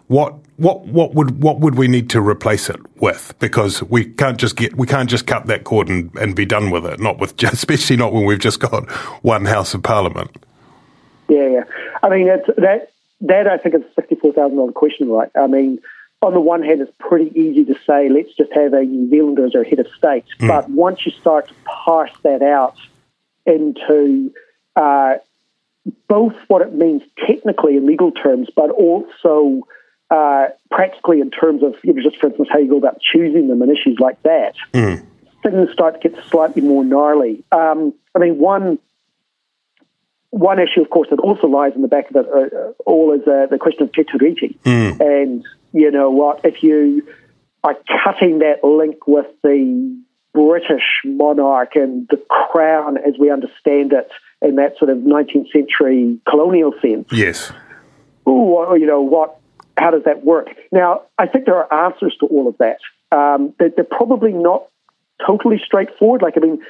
what 0.06 0.34
what 0.56 0.86
what 0.86 1.14
would 1.14 1.42
what 1.42 1.60
would 1.60 1.76
we 1.76 1.88
need 1.88 2.08
to 2.10 2.20
replace 2.20 2.70
it 2.70 2.80
with? 3.00 3.34
Because 3.38 3.82
we 3.82 4.04
can't 4.04 4.38
just 4.38 4.56
get 4.56 4.76
we 4.76 4.86
can't 4.86 5.10
just 5.10 5.26
cut 5.26 5.46
that 5.46 5.64
cord 5.64 5.88
and, 5.88 6.14
and 6.16 6.36
be 6.36 6.46
done 6.46 6.70
with 6.70 6.86
it. 6.86 7.00
Not 7.00 7.18
with 7.18 7.36
just, 7.36 7.52
especially 7.54 7.96
not 7.96 8.12
when 8.12 8.24
we've 8.24 8.38
just 8.38 8.60
got 8.60 8.90
one 9.22 9.44
House 9.44 9.74
of 9.74 9.82
Parliament. 9.82 10.30
Yeah, 11.28 11.48
yeah. 11.48 11.64
I 12.02 12.08
mean 12.08 12.26
that 12.26 12.88
that 13.22 13.46
I 13.48 13.58
think 13.58 13.74
is 13.74 13.82
a 13.82 13.94
sixty 13.94 14.14
four 14.14 14.32
thousand 14.32 14.56
dollar 14.56 14.72
question, 14.72 15.08
right? 15.08 15.30
I 15.34 15.46
mean, 15.46 15.80
on 16.24 16.34
the 16.34 16.40
one 16.40 16.62
hand, 16.62 16.80
it's 16.80 16.92
pretty 16.98 17.30
easy 17.38 17.64
to 17.66 17.74
say 17.86 18.08
let's 18.08 18.34
just 18.34 18.52
have 18.52 18.72
a 18.72 18.82
New 18.82 19.08
Zealander 19.10 19.46
as 19.46 19.54
our 19.54 19.64
head 19.64 19.78
of 19.78 19.86
state, 19.96 20.24
mm. 20.40 20.48
but 20.48 20.68
once 20.70 21.04
you 21.06 21.12
start 21.12 21.48
to 21.48 21.54
parse 21.64 22.12
that 22.22 22.42
out 22.42 22.76
into 23.46 24.32
uh, 24.76 25.16
both 26.08 26.34
what 26.48 26.62
it 26.62 26.72
means 26.74 27.02
technically 27.26 27.76
in 27.76 27.86
legal 27.86 28.10
terms, 28.10 28.48
but 28.56 28.70
also 28.70 29.66
uh, 30.10 30.46
practically 30.70 31.20
in 31.20 31.30
terms 31.30 31.62
of, 31.62 31.74
you 31.82 31.92
know, 31.92 32.02
just 32.02 32.18
for 32.18 32.28
instance, 32.28 32.48
how 32.50 32.58
you 32.58 32.68
go 32.68 32.78
about 32.78 33.00
choosing 33.00 33.48
them 33.48 33.62
and 33.62 33.70
issues 33.70 33.98
like 34.00 34.22
that, 34.22 34.54
mm. 34.72 35.04
things 35.42 35.70
start 35.72 36.00
to 36.00 36.08
get 36.08 36.24
slightly 36.26 36.62
more 36.62 36.84
gnarly. 36.84 37.44
Um, 37.52 37.94
I 38.14 38.18
mean, 38.18 38.38
one 38.38 38.78
one 40.30 40.58
issue, 40.58 40.80
of 40.82 40.90
course, 40.90 41.08
that 41.10 41.20
also 41.20 41.46
lies 41.46 41.74
in 41.76 41.82
the 41.82 41.88
back 41.88 42.10
of 42.10 42.16
it 42.16 42.26
uh, 42.26 42.72
all 42.84 43.12
is 43.12 43.26
uh, 43.28 43.46
the 43.48 43.58
question 43.58 43.84
of 43.84 43.92
Te 43.92 44.02
Tiriti. 44.02 44.58
Mm. 44.64 45.00
And, 45.00 45.44
you 45.74 45.90
know 45.90 46.10
what, 46.10 46.40
if 46.44 46.62
you 46.62 47.06
are 47.64 47.76
cutting 48.04 48.38
that 48.38 48.62
link 48.62 49.06
with 49.06 49.26
the 49.42 50.02
British 50.32 51.02
monarch 51.04 51.74
and 51.74 52.08
the 52.08 52.16
crown 52.28 52.96
as 52.96 53.14
we 53.18 53.30
understand 53.30 53.92
it 53.92 54.08
in 54.40 54.56
that 54.56 54.78
sort 54.78 54.90
of 54.90 54.98
19th 54.98 55.50
century 55.52 56.18
colonial 56.28 56.72
sense. 56.80 57.08
Yes. 57.10 57.52
Ooh, 58.28 58.76
you 58.78 58.86
know, 58.86 59.00
what, 59.00 59.36
how 59.76 59.90
does 59.90 60.04
that 60.04 60.24
work? 60.24 60.48
Now, 60.70 61.02
I 61.18 61.26
think 61.26 61.46
there 61.46 61.56
are 61.56 61.86
answers 61.86 62.16
to 62.20 62.26
all 62.26 62.48
of 62.48 62.56
that. 62.58 62.78
Um, 63.10 63.52
they're, 63.58 63.70
they're 63.70 63.84
probably 63.84 64.32
not 64.32 64.66
totally 65.26 65.60
straightforward. 65.64 66.22
Like, 66.22 66.34
I 66.36 66.40
mean, 66.40 66.62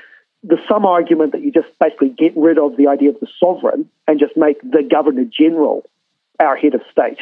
there's 0.42 0.66
some 0.68 0.86
argument 0.86 1.32
that 1.32 1.42
you 1.42 1.52
just 1.52 1.68
basically 1.78 2.10
get 2.10 2.34
rid 2.36 2.58
of 2.58 2.76
the 2.76 2.88
idea 2.88 3.10
of 3.10 3.20
the 3.20 3.28
sovereign 3.38 3.90
and 4.06 4.18
just 4.18 4.36
make 4.36 4.60
the 4.62 4.82
governor 4.82 5.24
general 5.24 5.84
our 6.40 6.56
head 6.56 6.74
of 6.74 6.82
state. 6.90 7.18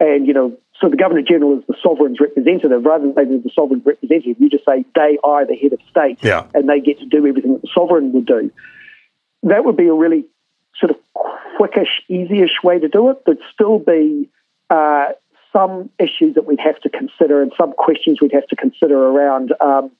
And, 0.00 0.26
you 0.26 0.32
know, 0.32 0.56
so 0.80 0.88
the 0.88 0.96
Governor 0.96 1.22
General 1.22 1.58
is 1.58 1.64
the 1.66 1.74
sovereign's 1.82 2.20
representative. 2.20 2.84
Rather 2.84 3.04
than 3.04 3.14
saying 3.14 3.42
the 3.42 3.50
sovereign's 3.52 3.84
representative, 3.84 4.36
you 4.38 4.48
just 4.48 4.64
say 4.64 4.84
they 4.94 5.18
are 5.24 5.44
the 5.44 5.56
head 5.56 5.72
of 5.72 5.80
state 5.90 6.18
yeah. 6.22 6.46
and 6.54 6.68
they 6.68 6.80
get 6.80 7.00
to 7.00 7.06
do 7.06 7.26
everything 7.26 7.54
that 7.54 7.62
the 7.62 7.70
sovereign 7.74 8.12
would 8.12 8.26
do. 8.26 8.50
That 9.42 9.64
would 9.64 9.76
be 9.76 9.88
a 9.88 9.94
really 9.94 10.24
sort 10.78 10.90
of 10.90 10.96
quickish, 11.58 12.02
easyish 12.08 12.62
way 12.62 12.78
to 12.78 12.88
do 12.88 13.10
it. 13.10 13.24
There'd 13.26 13.38
still 13.52 13.80
be 13.80 14.28
uh, 14.70 15.12
some 15.52 15.90
issues 15.98 16.34
that 16.34 16.46
we'd 16.46 16.60
have 16.60 16.80
to 16.82 16.88
consider 16.88 17.42
and 17.42 17.52
some 17.58 17.72
questions 17.72 18.20
we'd 18.20 18.32
have 18.32 18.46
to 18.48 18.56
consider 18.56 18.96
around 18.96 19.52
um, 19.60 19.90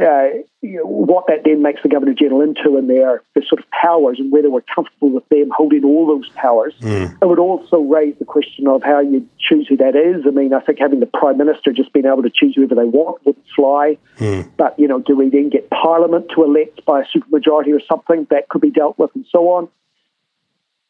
uh, 0.00 0.26
you 0.60 0.78
know, 0.78 0.86
what 0.86 1.26
that 1.28 1.42
then 1.44 1.62
makes 1.62 1.82
the 1.82 1.88
Governor 1.88 2.14
General 2.14 2.40
into 2.40 2.76
and 2.76 2.90
their, 2.90 3.22
their 3.34 3.44
sort 3.44 3.60
of 3.60 3.70
powers 3.70 4.18
and 4.18 4.32
whether 4.32 4.50
we're 4.50 4.62
comfortable 4.62 5.10
with 5.10 5.28
them 5.28 5.50
holding 5.54 5.84
all 5.84 6.06
those 6.06 6.28
powers. 6.30 6.74
Mm. 6.80 7.16
It 7.22 7.26
would 7.26 7.38
also 7.38 7.78
raise 7.78 8.16
the 8.18 8.24
question 8.24 8.66
of 8.66 8.82
how 8.82 9.00
you 9.00 9.28
choose 9.38 9.68
who 9.68 9.76
that 9.76 9.94
is. 9.94 10.24
I 10.26 10.30
mean, 10.30 10.52
I 10.52 10.60
think 10.60 10.80
having 10.80 10.98
the 10.98 11.06
Prime 11.06 11.38
Minister 11.38 11.72
just 11.72 11.92
being 11.92 12.06
able 12.06 12.24
to 12.24 12.30
choose 12.30 12.54
whoever 12.56 12.74
they 12.74 12.84
want 12.84 13.24
wouldn't 13.24 13.46
fly. 13.54 13.96
Mm. 14.18 14.50
But, 14.56 14.76
you 14.78 14.88
know, 14.88 14.98
do 14.98 15.14
we 15.14 15.28
then 15.28 15.48
get 15.48 15.70
Parliament 15.70 16.30
to 16.34 16.42
elect 16.42 16.84
by 16.84 17.02
a 17.02 17.04
supermajority 17.04 17.72
or 17.72 17.80
something? 17.88 18.26
That 18.30 18.48
could 18.48 18.62
be 18.62 18.70
dealt 18.70 18.98
with 18.98 19.10
and 19.14 19.24
so 19.30 19.50
on. 19.50 19.68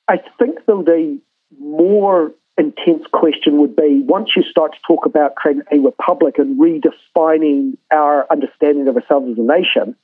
I 0.08 0.18
think, 0.38 0.60
though, 0.66 0.82
the 0.82 1.18
more 1.58 2.32
intense 2.56 3.04
question 3.12 3.58
would 3.58 3.74
be 3.74 4.02
once 4.06 4.30
you 4.36 4.42
start 4.42 4.72
to 4.72 4.78
talk 4.86 5.06
about 5.06 5.34
creating 5.34 5.64
a 5.72 5.78
republic 5.78 6.38
and 6.38 6.58
redefining 6.58 7.76
our 7.90 8.26
understanding 8.30 8.86
of 8.88 8.96
ourselves 8.96 9.32
as 9.32 9.38
a 9.38 9.42
nation, 9.42 9.96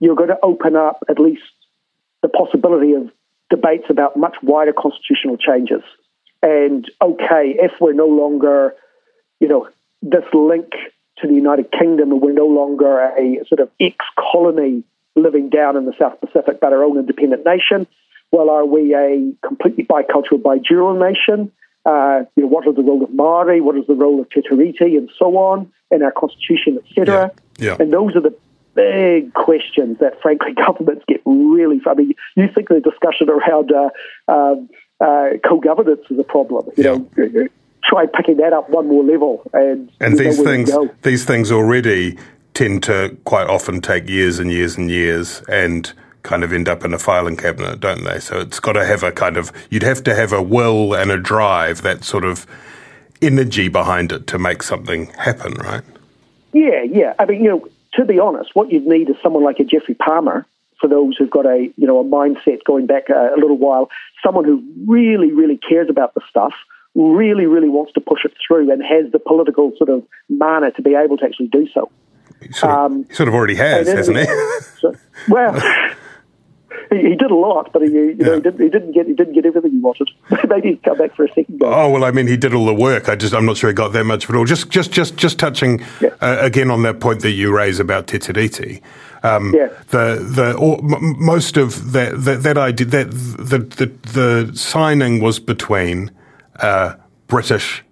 you're 0.00 0.16
going 0.16 0.30
to 0.30 0.38
open 0.42 0.74
up 0.74 1.04
at 1.08 1.18
least 1.18 1.42
the 2.22 2.28
possibility 2.28 2.94
of 2.94 3.10
debates 3.50 3.84
about 3.90 4.16
much 4.16 4.36
wider 4.42 4.72
constitutional 4.72 5.36
changes. 5.36 5.82
And 6.42 6.90
okay, 7.00 7.54
if 7.58 7.72
we're 7.80 7.92
no 7.92 8.06
longer, 8.06 8.74
you 9.38 9.48
know, 9.48 9.68
this 10.00 10.24
link 10.32 10.72
to 11.18 11.28
the 11.28 11.34
United 11.34 11.70
Kingdom 11.70 12.10
and 12.10 12.20
we're 12.20 12.32
no 12.32 12.46
longer 12.46 13.00
a 13.00 13.44
sort 13.48 13.60
of 13.60 13.70
ex 13.78 13.96
colony 14.18 14.82
living 15.14 15.50
down 15.50 15.76
in 15.76 15.84
the 15.84 15.92
South 15.98 16.18
Pacific 16.20 16.58
but 16.60 16.72
our 16.72 16.82
own 16.82 16.98
independent 16.98 17.44
nation, 17.44 17.86
well, 18.32 18.48
are 18.48 18.64
we 18.64 18.94
a 18.94 19.32
completely 19.46 19.84
bicultural, 19.84 20.40
bijural 20.40 20.98
nation? 20.98 21.52
Uh, 21.84 22.22
you 22.36 22.44
know, 22.44 22.48
what 22.48 22.66
is 22.66 22.76
the 22.76 22.82
role 22.82 23.02
of 23.02 23.12
Maori? 23.12 23.60
What 23.60 23.76
is 23.76 23.86
the 23.86 23.94
role 23.94 24.20
of 24.20 24.30
Te 24.30 24.42
and 24.96 25.10
so 25.18 25.36
on 25.36 25.70
in 25.90 26.02
our 26.02 26.12
constitution, 26.12 26.78
etc. 26.78 27.32
Yeah. 27.58 27.66
yeah. 27.66 27.76
And 27.78 27.92
those 27.92 28.14
are 28.16 28.20
the 28.20 28.34
big 28.74 29.34
questions 29.34 29.98
that, 29.98 30.20
frankly, 30.22 30.52
governments 30.66 31.04
get 31.08 31.20
really. 31.24 31.80
I 31.86 31.94
mean, 31.94 32.14
you 32.36 32.48
think 32.54 32.68
the 32.68 32.80
discussion 32.80 33.28
around 33.28 33.72
uh, 33.72 33.90
um, 34.32 34.68
uh, 35.00 35.38
co-governance 35.46 36.02
is 36.10 36.18
a 36.18 36.24
problem. 36.24 36.66
You 36.76 36.84
yeah. 37.16 37.26
know, 37.26 37.48
try 37.84 38.06
picking 38.06 38.36
that 38.38 38.52
up 38.52 38.70
one 38.70 38.88
more 38.88 39.04
level, 39.04 39.42
and 39.52 39.90
and 40.00 40.18
these 40.18 40.40
things, 40.40 40.70
these 41.02 41.24
things 41.24 41.50
already 41.50 42.16
tend 42.54 42.82
to 42.84 43.16
quite 43.24 43.48
often 43.48 43.80
take 43.80 44.08
years 44.08 44.38
and 44.38 44.50
years 44.50 44.76
and 44.76 44.90
years, 44.90 45.42
and 45.48 45.92
kind 46.22 46.44
of 46.44 46.52
end 46.52 46.68
up 46.68 46.84
in 46.84 46.94
a 46.94 46.98
filing 46.98 47.36
cabinet, 47.36 47.80
don't 47.80 48.04
they? 48.04 48.20
So 48.20 48.40
it's 48.40 48.60
got 48.60 48.72
to 48.72 48.84
have 48.84 49.02
a 49.02 49.12
kind 49.12 49.36
of, 49.36 49.52
you'd 49.70 49.82
have 49.82 50.04
to 50.04 50.14
have 50.14 50.32
a 50.32 50.42
will 50.42 50.94
and 50.94 51.10
a 51.10 51.18
drive, 51.18 51.82
that 51.82 52.04
sort 52.04 52.24
of 52.24 52.46
energy 53.20 53.68
behind 53.68 54.12
it 54.12 54.26
to 54.28 54.38
make 54.38 54.62
something 54.62 55.06
happen, 55.06 55.54
right? 55.54 55.82
Yeah, 56.52 56.82
yeah. 56.82 57.14
I 57.18 57.24
mean, 57.24 57.42
you 57.42 57.50
know, 57.50 57.68
to 57.94 58.04
be 58.04 58.18
honest, 58.18 58.54
what 58.54 58.72
you'd 58.72 58.86
need 58.86 59.10
is 59.10 59.16
someone 59.22 59.44
like 59.44 59.58
a 59.58 59.64
Geoffrey 59.64 59.94
Palmer, 59.94 60.46
for 60.80 60.88
those 60.88 61.16
who've 61.16 61.30
got 61.30 61.46
a, 61.46 61.70
you 61.76 61.86
know, 61.86 62.00
a 62.00 62.04
mindset 62.04 62.64
going 62.64 62.86
back 62.86 63.08
a, 63.08 63.34
a 63.34 63.38
little 63.38 63.56
while, 63.56 63.88
someone 64.24 64.44
who 64.44 64.62
really, 64.86 65.32
really 65.32 65.56
cares 65.56 65.88
about 65.88 66.14
the 66.14 66.20
stuff, 66.28 66.52
really, 66.94 67.46
really 67.46 67.68
wants 67.68 67.92
to 67.92 68.00
push 68.00 68.24
it 68.24 68.32
through 68.46 68.70
and 68.70 68.82
has 68.82 69.10
the 69.12 69.18
political 69.18 69.72
sort 69.76 69.88
of 69.88 70.02
mana 70.28 70.72
to 70.72 70.82
be 70.82 70.94
able 70.94 71.16
to 71.18 71.24
actually 71.24 71.46
do 71.46 71.68
so. 71.72 71.90
He 72.42 72.52
sort, 72.52 72.72
um, 72.72 73.00
of, 73.02 73.08
he 73.08 73.14
sort 73.14 73.28
of 73.28 73.34
already 73.34 73.54
has, 73.54 73.86
hasn't 73.86 74.18
he? 74.18 74.24
so, 74.80 74.94
well, 75.28 75.54
he, 77.12 77.16
did 77.16 77.30
a 77.30 77.34
lot, 77.34 77.72
but 77.72 77.82
he, 77.82 77.88
you 77.88 78.14
know, 78.14 78.34
he, 78.36 78.40
didn't, 78.40 78.60
he 78.60 78.68
didn't 78.68 78.92
get 78.92 79.06
he 79.06 79.14
didn't 79.14 79.34
get 79.34 79.46
everything 79.46 79.72
he 79.72 79.78
wanted. 79.78 80.10
Maybe 80.48 80.70
he'd 80.70 80.82
come 80.82 80.98
back 80.98 81.14
for 81.14 81.24
a 81.24 81.28
second. 81.28 81.58
Go. 81.60 81.72
Oh 81.72 81.90
well, 81.90 82.04
I 82.04 82.10
mean, 82.10 82.26
he 82.26 82.36
did 82.36 82.54
all 82.54 82.66
the 82.66 82.74
work. 82.74 83.08
I 83.08 83.16
just 83.16 83.34
I'm 83.34 83.46
not 83.46 83.56
sure 83.56 83.70
he 83.70 83.74
got 83.74 83.92
that 83.92 84.04
much 84.04 84.24
of 84.24 84.30
it 84.30 84.36
all. 84.36 84.44
Just 84.44 84.70
just 84.70 84.92
just 84.92 85.16
just 85.16 85.38
touching 85.38 85.84
yeah. 86.00 86.10
uh, 86.20 86.38
again 86.40 86.70
on 86.70 86.82
that 86.82 87.00
point 87.00 87.20
that 87.22 87.30
you 87.30 87.54
raise 87.54 87.80
about 87.80 88.06
Te 88.06 88.18
Um, 89.22 89.54
yeah. 89.54 89.68
The 89.88 90.26
the 90.34 90.54
or, 90.58 90.78
m- 90.78 91.24
most 91.24 91.56
of 91.56 91.92
that 91.92 92.24
that, 92.24 92.42
that 92.42 92.58
idea 92.58 92.86
that 92.86 93.10
the, 93.10 93.58
the 93.58 93.86
the 94.12 94.56
signing 94.56 95.20
was 95.20 95.38
between 95.38 96.10
uh, 96.56 96.94
British 97.26 97.84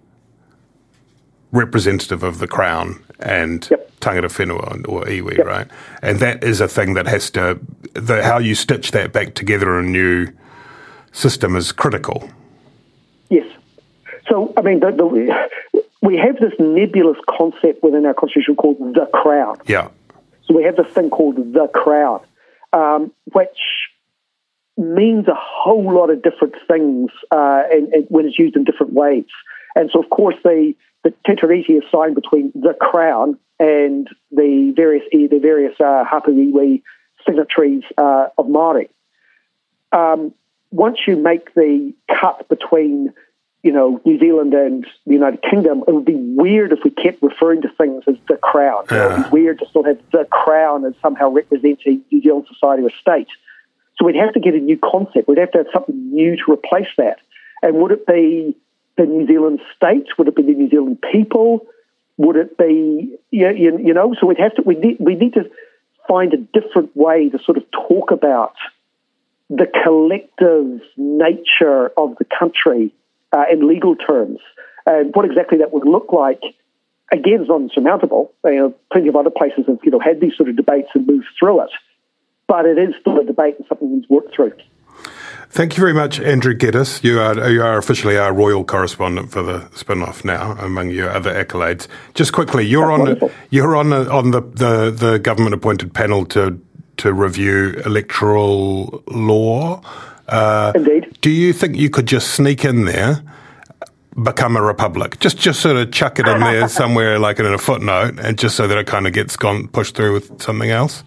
representative 1.51 2.23
of 2.23 2.39
the 2.39 2.47
Crown 2.47 3.03
and 3.21 3.67
yep. 3.69 3.91
tangata 3.99 4.29
whenua 4.29 4.87
or 4.87 5.03
iwi, 5.05 5.37
yep. 5.37 5.45
right? 5.45 5.67
And 6.01 6.19
that 6.19 6.43
is 6.43 6.61
a 6.61 6.67
thing 6.67 6.93
that 6.95 7.07
has 7.07 7.29
to, 7.31 7.59
the, 7.93 8.23
how 8.23 8.39
you 8.39 8.55
stitch 8.55 8.91
that 8.91 9.13
back 9.13 9.33
together 9.33 9.79
in 9.79 9.85
a 9.85 9.89
new 9.89 10.27
system 11.11 11.55
is 11.55 11.71
critical. 11.71 12.29
Yes. 13.29 13.47
So, 14.27 14.53
I 14.57 14.61
mean, 14.61 14.79
the, 14.79 14.91
the, 14.91 15.81
we 16.01 16.17
have 16.17 16.37
this 16.39 16.53
nebulous 16.59 17.17
concept 17.29 17.83
within 17.83 18.05
our 18.05 18.13
constitution 18.13 18.55
called 18.55 18.77
the 18.79 19.07
crown. 19.13 19.57
Yeah. 19.67 19.89
So 20.45 20.55
we 20.55 20.63
have 20.63 20.75
this 20.75 20.87
thing 20.87 21.09
called 21.09 21.35
the 21.37 21.67
crown, 21.67 22.21
um, 22.73 23.11
which 23.31 23.59
means 24.77 25.27
a 25.27 25.35
whole 25.35 25.93
lot 25.93 26.09
of 26.09 26.23
different 26.23 26.55
things 26.67 27.11
uh, 27.31 27.63
and, 27.71 27.93
and 27.93 28.05
when 28.09 28.25
it's 28.25 28.39
used 28.39 28.55
in 28.55 28.63
different 28.63 28.93
ways. 28.93 29.25
And 29.75 29.89
so, 29.91 30.01
of 30.01 30.09
course, 30.09 30.35
the 30.43 30.73
the 31.03 31.13
Te 31.25 31.33
is 31.73 31.83
signed 31.91 32.15
between 32.15 32.51
the 32.53 32.75
Crown 32.79 33.37
and 33.59 34.07
the 34.31 34.73
various 34.75 35.03
the 35.11 35.39
various 35.41 35.79
uh, 35.79 36.03
hapu 36.03 36.31
iwi 36.31 36.81
signatories 37.25 37.83
uh, 37.97 38.27
of 38.37 38.47
Māori. 38.47 38.89
Um, 39.91 40.33
once 40.71 40.99
you 41.05 41.15
make 41.17 41.53
the 41.53 41.93
cut 42.07 42.47
between 42.49 43.13
you 43.63 43.71
know, 43.71 44.01
New 44.05 44.17
Zealand 44.17 44.53
and 44.53 44.85
the 45.05 45.13
United 45.13 45.41
Kingdom, 45.43 45.83
it 45.87 45.93
would 45.93 46.05
be 46.05 46.15
weird 46.15 46.71
if 46.71 46.79
we 46.83 46.89
kept 46.89 47.21
referring 47.21 47.61
to 47.61 47.69
things 47.69 48.03
as 48.07 48.15
the 48.27 48.37
Crown. 48.37 48.85
Uh. 48.89 48.95
It 48.95 49.09
would 49.09 49.23
be 49.23 49.29
weird 49.29 49.59
to 49.59 49.67
still 49.69 49.83
have 49.83 49.99
the 50.11 50.25
Crown 50.25 50.85
as 50.85 50.93
somehow 51.01 51.29
representing 51.29 52.03
New 52.11 52.21
Zealand 52.21 52.47
society 52.51 52.83
or 52.83 52.91
state. 52.99 53.27
So 53.97 54.05
we'd 54.05 54.15
have 54.15 54.33
to 54.33 54.39
get 54.39 54.55
a 54.55 54.59
new 54.59 54.79
concept. 54.79 55.27
We'd 55.27 55.37
have 55.37 55.51
to 55.51 55.59
have 55.59 55.67
something 55.71 56.11
new 56.11 56.35
to 56.37 56.51
replace 56.51 56.87
that. 56.97 57.19
And 57.61 57.75
would 57.75 57.91
it 57.91 58.07
be 58.07 58.57
the 59.05 59.11
New 59.11 59.27
Zealand 59.27 59.59
state? 59.75 60.07
Would 60.17 60.27
it 60.27 60.35
be 60.35 60.43
the 60.43 60.53
New 60.53 60.69
Zealand 60.69 61.03
people? 61.11 61.65
Would 62.17 62.35
it 62.35 62.57
be 62.57 63.15
you, 63.31 63.49
you 63.51 63.93
know? 63.93 64.15
So 64.19 64.27
we'd 64.27 64.39
have 64.39 64.55
to 64.55 64.61
we 64.61 64.75
need 64.75 64.97
we 64.99 65.15
need 65.15 65.33
to 65.33 65.49
find 66.07 66.33
a 66.33 66.37
different 66.37 66.95
way 66.95 67.29
to 67.29 67.39
sort 67.43 67.57
of 67.57 67.63
talk 67.71 68.11
about 68.11 68.53
the 69.49 69.67
collective 69.83 70.81
nature 70.97 71.91
of 71.97 72.15
the 72.17 72.25
country 72.25 72.93
uh, 73.33 73.45
in 73.51 73.67
legal 73.67 73.95
terms 73.95 74.39
and 74.85 75.13
what 75.15 75.25
exactly 75.25 75.57
that 75.59 75.73
would 75.73 75.85
look 75.85 76.11
like. 76.13 76.41
Again, 77.13 77.41
is 77.41 77.49
not 77.49 77.61
insurmountable. 77.61 78.31
You 78.45 78.55
know, 78.55 78.75
plenty 78.91 79.09
of 79.09 79.17
other 79.17 79.29
places 79.29 79.65
have 79.67 79.79
you 79.83 79.91
know 79.91 79.99
had 79.99 80.21
these 80.21 80.35
sort 80.37 80.47
of 80.47 80.55
debates 80.55 80.89
and 80.93 81.05
moved 81.07 81.27
through 81.37 81.63
it, 81.63 81.71
but 82.47 82.65
it 82.65 82.77
is 82.77 82.93
still 83.01 83.19
a 83.19 83.25
debate 83.25 83.55
and 83.57 83.67
something 83.67 83.93
needs 83.93 84.09
work 84.09 84.33
through. 84.33 84.53
Thank 85.53 85.75
you 85.75 85.81
very 85.81 85.93
much, 85.93 86.17
Andrew 86.21 86.53
Geddis. 86.53 87.03
You 87.03 87.19
are 87.19 87.49
you 87.49 87.61
are 87.61 87.77
officially 87.77 88.17
our 88.17 88.31
royal 88.33 88.63
correspondent 88.63 89.31
for 89.31 89.43
the 89.43 89.67
spin-off 89.75 90.23
now, 90.23 90.53
among 90.59 90.91
your 90.91 91.09
other 91.09 91.33
accolades. 91.33 91.87
Just 92.13 92.31
quickly, 92.31 92.65
you're 92.65 92.87
That's 92.87 92.93
on 92.93 92.99
wonderful. 92.99 93.31
you're 93.49 93.75
on 93.75 93.91
on 93.91 94.31
the, 94.31 94.39
the, 94.41 94.91
the 94.91 95.19
government 95.19 95.53
appointed 95.53 95.93
panel 95.93 96.25
to 96.27 96.57
to 96.97 97.11
review 97.11 97.81
electoral 97.85 99.03
law. 99.07 99.81
Uh, 100.29 100.71
Indeed. 100.73 101.17
do 101.19 101.29
you 101.29 101.51
think 101.51 101.75
you 101.75 101.89
could 101.89 102.05
just 102.05 102.31
sneak 102.33 102.63
in 102.63 102.85
there, 102.85 103.21
become 104.23 104.55
a 104.55 104.61
republic? 104.61 105.19
Just 105.19 105.37
just 105.37 105.59
sort 105.59 105.75
of 105.75 105.91
chuck 105.91 106.17
it 106.17 106.29
in 106.29 106.39
there 106.39 106.67
somewhere, 106.81 107.19
like 107.19 107.39
in 107.39 107.45
a 107.45 107.57
footnote, 107.57 108.17
and 108.19 108.39
just 108.39 108.55
so 108.55 108.67
that 108.67 108.77
it 108.77 108.87
kind 108.87 109.05
of 109.05 109.11
gets 109.11 109.35
gone 109.35 109.67
pushed 109.67 109.95
through 109.97 110.13
with 110.13 110.41
something 110.41 110.69
else. 110.69 111.03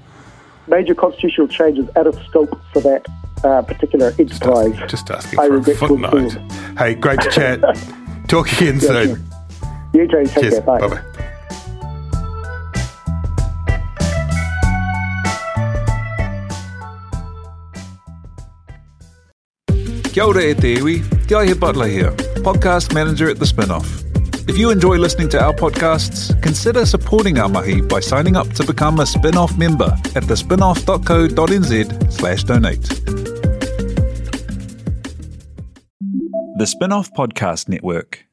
Major 0.67 0.95
constitutional 0.95 1.49
changes 1.49 1.89
out 1.97 2.07
of 2.07 2.15
scope 2.27 2.59
for 2.73 2.81
that 2.81 3.07
uh, 3.45 3.63
particular 3.63 4.15
enterprise. 4.19 4.73
Just, 4.79 5.07
just 5.07 5.11
asking 5.11 5.39
for 5.39 5.57
a 5.57 5.75
footnote. 5.75 6.33
Hey, 6.79 6.95
great 6.95 7.21
to 7.21 7.31
chat. 7.31 7.61
Talk 8.29 8.51
again 8.53 8.81
yeah, 8.81 8.81
soon. 8.81 9.25
You 9.93 10.09
too. 10.09 10.25
Take 10.25 10.35
Cheers. 10.35 10.55
care. 10.55 10.63
Bye. 10.63 10.81
Bye-bye. 10.81 11.03
Kia 20.15 20.27
ora 20.27 20.45
e 20.45 20.55
te 20.55 20.77
iwi, 20.79 21.03
Te 21.27 21.35
Aihe 21.35 21.59
Butler 21.59 21.89
here, 21.89 22.13
podcast 22.47 22.95
manager 22.95 23.29
at 23.29 23.41
The 23.41 23.45
Spinoff. 23.45 24.04
If 24.47 24.59
you 24.59 24.71
enjoy 24.71 24.99
listening 24.99 25.31
to 25.31 25.43
our 25.43 25.55
podcasts, 25.55 26.41
consider 26.43 26.85
supporting 26.85 27.39
our 27.39 27.49
mahi 27.49 27.81
by 27.81 28.01
signing 28.01 28.37
up 28.37 28.49
to 28.51 28.65
become 28.65 29.01
a 29.01 29.07
spin-off 29.07 29.57
member 29.57 29.97
at 30.15 30.25
thespinoff.co.nz 30.25 32.13
slash 32.13 32.45
donate. 32.45 32.83
The 36.57 36.67
Spinoff 36.67 37.11
Podcast 37.17 37.69
Network. 37.69 38.27